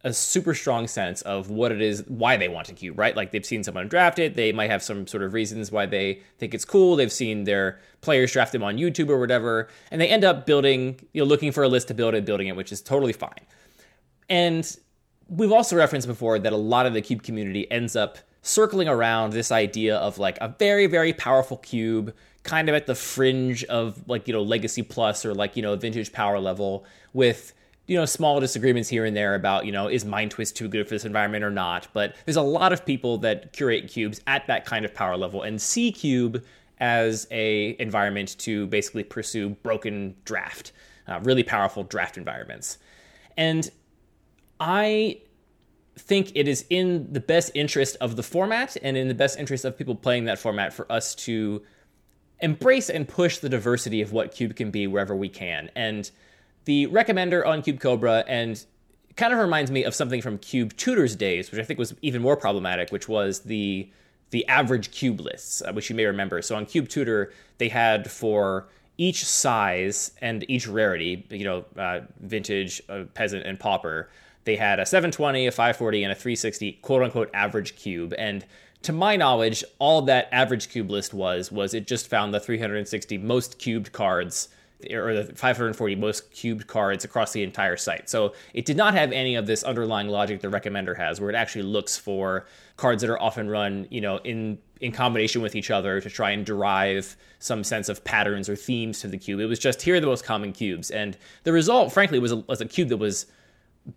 [0.04, 3.16] a super strong sense of what it is, why they want a cube, right?
[3.16, 6.20] Like they've seen someone draft it, they might have some sort of reasons why they
[6.38, 6.94] think it's cool.
[6.94, 11.00] They've seen their players draft them on YouTube or whatever, and they end up building,
[11.12, 13.44] you know, looking for a list to build it, building it, which is totally fine.
[14.28, 14.76] And
[15.28, 19.32] we've also referenced before that a lot of the cube community ends up circling around
[19.32, 24.08] this idea of like a very, very powerful cube, kind of at the fringe of
[24.08, 27.52] like, you know, Legacy Plus or like, you know, vintage power level with
[27.88, 30.86] you know, small disagreements here and there about, you know, is Mind Twist too good
[30.86, 31.88] for this environment or not?
[31.94, 35.42] But there's a lot of people that curate cubes at that kind of power level
[35.42, 36.44] and see cube
[36.80, 40.72] as a environment to basically pursue broken draft,
[41.08, 42.76] uh, really powerful draft environments.
[43.38, 43.70] And
[44.60, 45.22] I
[45.98, 49.64] think it is in the best interest of the format and in the best interest
[49.64, 51.62] of people playing that format for us to
[52.40, 55.70] embrace and push the diversity of what cube can be wherever we can.
[55.74, 56.10] And
[56.64, 58.64] the recommender on Cube Cobra and
[59.16, 62.22] kind of reminds me of something from Cube Tutors days, which I think was even
[62.22, 63.90] more problematic, which was the
[64.30, 66.42] the average cube lists, uh, which you may remember.
[66.42, 72.00] So on Cube Tutor, they had for each size and each rarity, you know, uh,
[72.20, 74.10] vintage, uh, peasant, and pauper,
[74.44, 78.14] they had a 720, a 540, and a 360 quote unquote average cube.
[78.18, 78.44] And
[78.82, 83.18] to my knowledge, all that average cube list was was it just found the 360
[83.18, 84.48] most cubed cards
[84.92, 88.08] or the 540 most cubed cards across the entire site.
[88.08, 91.34] So it did not have any of this underlying logic the recommender has, where it
[91.34, 92.46] actually looks for
[92.76, 96.30] cards that are often run, you know, in in combination with each other to try
[96.30, 99.40] and derive some sense of patterns or themes to the cube.
[99.40, 102.36] It was just here are the most common cubes, and the result, frankly, was a,
[102.36, 103.26] was a cube that was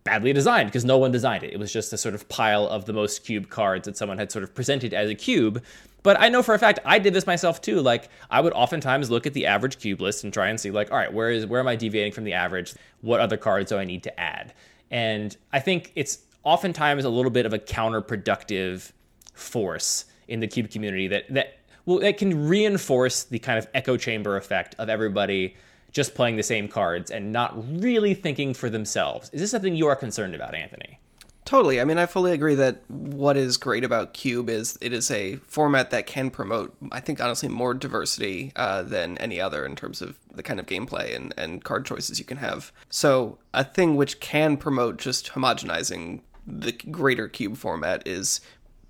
[0.04, 1.54] badly designed because no one designed it.
[1.54, 4.32] It was just a sort of pile of the most cube cards that someone had
[4.32, 5.64] sort of presented as a cube.
[6.04, 7.82] But I know for a fact I did this myself too.
[7.82, 10.92] Like I would oftentimes look at the average cube list and try and see like,
[10.92, 12.74] all right, where is where am I deviating from the average?
[13.02, 14.54] What other cards do I need to add?
[14.90, 18.92] And I think it's oftentimes a little bit of a counterproductive
[19.34, 23.98] force in the cube community that that well that can reinforce the kind of echo
[23.98, 25.56] chamber effect of everybody
[25.92, 29.30] just playing the same cards and not really thinking for themselves.
[29.34, 31.00] Is this something you are concerned about, Anthony?
[31.44, 31.82] Totally.
[31.82, 35.38] I mean, I fully agree that what is great about Cube is it is a
[35.38, 40.02] format that can promote, I think, honestly, more diversity uh, than any other in terms
[40.02, 42.72] of the kind of gameplay and, and card choices you can have.
[42.90, 48.40] So, a thing which can promote just homogenizing the greater Cube format is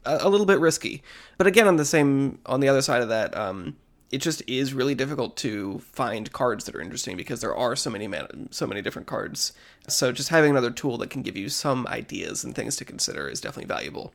[0.05, 1.03] a, little bit risky.
[1.37, 3.77] But again, on the same, on the other side of that, um,
[4.11, 7.89] it just is really difficult to find cards that are interesting because there are so
[7.89, 9.53] many man- so many different cards.
[9.87, 13.27] So just having another tool that can give you some ideas and things to consider
[13.27, 14.13] is definitely valuable.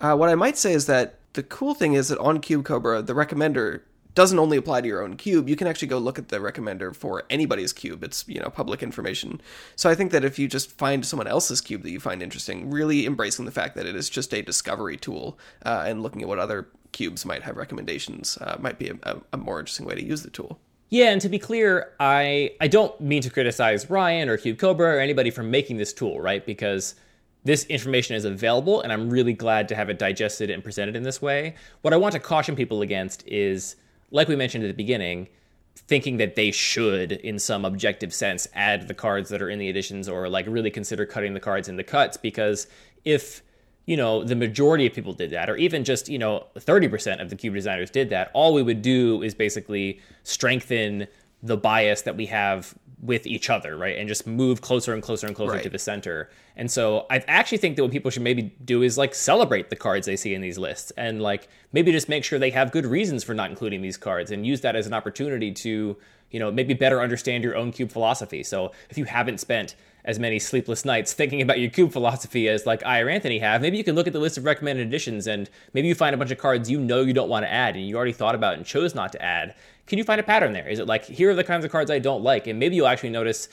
[0.00, 3.00] Uh, what I might say is that the cool thing is that on Cube Cobra,
[3.00, 3.82] the recommender
[4.14, 5.48] doesn't only apply to your own cube.
[5.48, 8.02] You can actually go look at the recommender for anybody's cube.
[8.02, 9.40] It's, you know, public information.
[9.76, 12.68] So I think that if you just find someone else's cube that you find interesting,
[12.68, 16.26] really embracing the fact that it is just a discovery tool uh, and looking at
[16.28, 20.04] what other cubes might have recommendations uh, might be a, a more interesting way to
[20.04, 20.58] use the tool.
[20.90, 24.96] Yeah, and to be clear, I I don't mean to criticize Ryan or Cube Cobra
[24.96, 26.44] or anybody for making this tool, right?
[26.44, 26.94] Because
[27.44, 31.02] this information is available and I'm really glad to have it digested and presented in
[31.02, 31.54] this way.
[31.82, 33.76] What I want to caution people against is
[34.10, 35.28] like we mentioned at the beginning,
[35.76, 39.68] thinking that they should, in some objective sense, add the cards that are in the
[39.68, 42.66] editions or like really consider cutting the cards in the cuts because
[43.04, 43.42] if
[43.88, 47.30] you know the majority of people did that or even just you know 30% of
[47.30, 51.06] the cube designers did that all we would do is basically strengthen
[51.42, 53.96] the bias that we have with each other, right?
[53.96, 55.62] And just move closer and closer and closer right.
[55.62, 56.28] to the center.
[56.56, 59.76] And so I actually think that what people should maybe do is like celebrate the
[59.76, 62.84] cards they see in these lists and like maybe just make sure they have good
[62.84, 65.96] reasons for not including these cards and use that as an opportunity to,
[66.30, 68.42] you know, maybe better understand your own cube philosophy.
[68.42, 72.66] So if you haven't spent as many sleepless nights thinking about your cube philosophy as
[72.66, 75.26] like I or Anthony have, maybe you can look at the list of recommended editions
[75.26, 77.76] and maybe you find a bunch of cards you know you don't want to add
[77.76, 79.54] and you already thought about and chose not to add.
[79.86, 80.68] Can you find a pattern there?
[80.68, 82.46] Is it like here are the kinds of cards I don't like?
[82.46, 83.48] And maybe you'll actually notice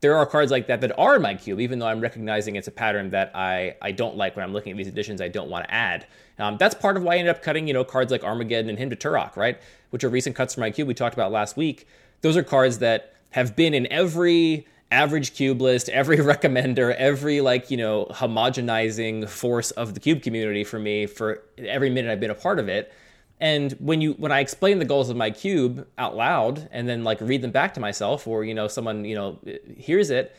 [0.00, 2.68] there are cards like that that are in my cube, even though I'm recognizing it's
[2.68, 5.50] a pattern that I, I don't like when I'm looking at these editions I don't
[5.50, 6.06] want to add.
[6.38, 8.78] Um, that's part of why I ended up cutting, you know, cards like Armageddon and
[8.78, 9.60] Hymn to Tourach, right?
[9.90, 11.88] Which are recent cuts from my cube we talked about last week.
[12.20, 17.70] Those are cards that have been in every average cube list, every recommender, every like,
[17.70, 22.30] you know, homogenizing force of the cube community for me for every minute I've been
[22.30, 22.92] a part of it.
[23.40, 27.04] And when you when I explain the goals of my cube out loud and then
[27.04, 29.38] like read them back to myself or you know someone, you know,
[29.76, 30.34] hears it,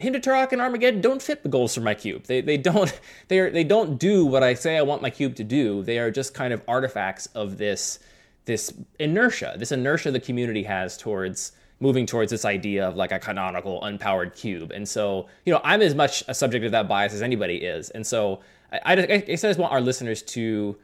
[0.00, 2.24] Tourach and Armageddon don't fit the goals for my cube.
[2.24, 2.98] They they don't
[3.28, 5.82] they are they don't do what I say I want my cube to do.
[5.82, 7.98] They are just kind of artifacts of this
[8.44, 13.18] this inertia, this inertia the community has towards moving towards this idea of like a
[13.18, 14.70] canonical unpowered cube.
[14.70, 17.90] And so, you know, I'm as much a subject of that bias as anybody is.
[17.90, 18.40] And so
[18.72, 20.76] I, I, I just want our listeners to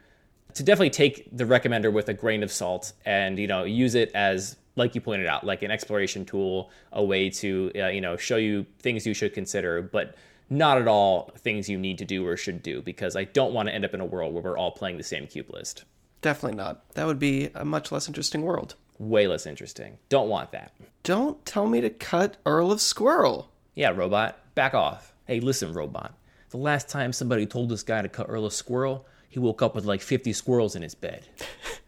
[0.55, 4.11] to definitely take the recommender with a grain of salt and you know use it
[4.15, 8.17] as like you pointed out like an exploration tool a way to uh, you know
[8.17, 10.15] show you things you should consider but
[10.49, 13.69] not at all things you need to do or should do because i don't want
[13.69, 15.85] to end up in a world where we're all playing the same cube list
[16.21, 16.93] Definitely not.
[16.95, 18.75] That would be a much less interesting world.
[18.99, 20.71] Way less interesting don't want that
[21.03, 23.49] Don't tell me to cut Earl of Squirrel.
[23.73, 26.13] yeah robot back off hey listen robot
[26.49, 29.73] the last time somebody told this guy to cut earl of squirrel he woke up
[29.75, 31.27] with like 50 squirrels in his bed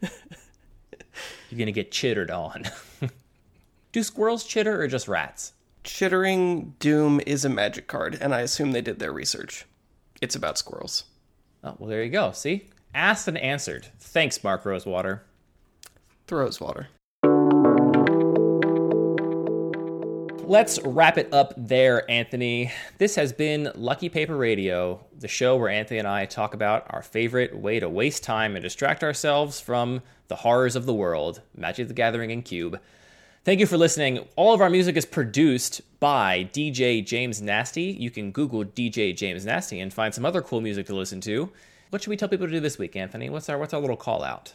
[0.00, 2.64] you're gonna get chittered on
[3.92, 5.52] do squirrels chitter or just rats
[5.84, 9.64] Chittering Doom is a magic card, and I assume they did their research.
[10.20, 11.04] It's about squirrels.
[11.64, 12.30] Oh, well, there you go.
[12.30, 12.68] See?
[12.94, 13.88] Asked and answered.
[13.98, 15.24] Thanks, Mark Rosewater.
[16.28, 16.60] Throws
[20.52, 22.70] Let's wrap it up there, Anthony.
[22.98, 27.00] This has been Lucky Paper Radio, the show where Anthony and I talk about our
[27.00, 31.88] favorite way to waste time and distract ourselves from the horrors of the world Magic
[31.88, 32.78] the Gathering and Cube.
[33.46, 34.28] Thank you for listening.
[34.36, 37.84] All of our music is produced by DJ James Nasty.
[37.84, 41.50] You can Google DJ James Nasty and find some other cool music to listen to.
[41.88, 43.30] What should we tell people to do this week, Anthony?
[43.30, 44.52] What's our what's our little call out?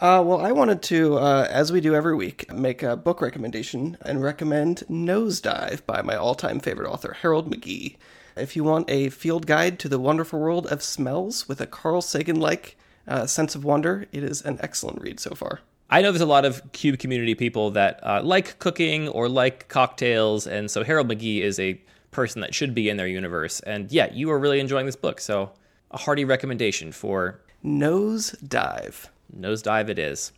[0.00, 3.98] Uh, well, I wanted to, uh, as we do every week, make a book recommendation
[4.02, 7.96] and recommend Nosedive by my all time favorite author, Harold McGee.
[8.36, 12.00] If you want a field guide to the wonderful world of smells with a Carl
[12.00, 12.76] Sagan like
[13.08, 15.62] uh, sense of wonder, it is an excellent read so far.
[15.90, 19.66] I know there's a lot of Cube community people that uh, like cooking or like
[19.66, 21.80] cocktails, and so Harold McGee is a
[22.12, 23.58] person that should be in their universe.
[23.60, 25.50] And yeah, you are really enjoying this book, so
[25.90, 29.08] a hearty recommendation for Nosedive.
[29.36, 30.32] Nosedive it is.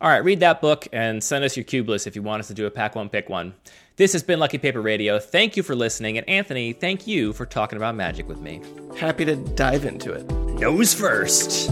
[0.00, 2.48] All right, read that book and send us your cube list if you want us
[2.48, 3.54] to do a pack one, pick one.
[3.96, 5.18] This has been Lucky Paper Radio.
[5.18, 8.62] Thank you for listening, and Anthony, thank you for talking about magic with me.
[8.96, 10.26] Happy to dive into it.
[10.58, 11.70] Nose first.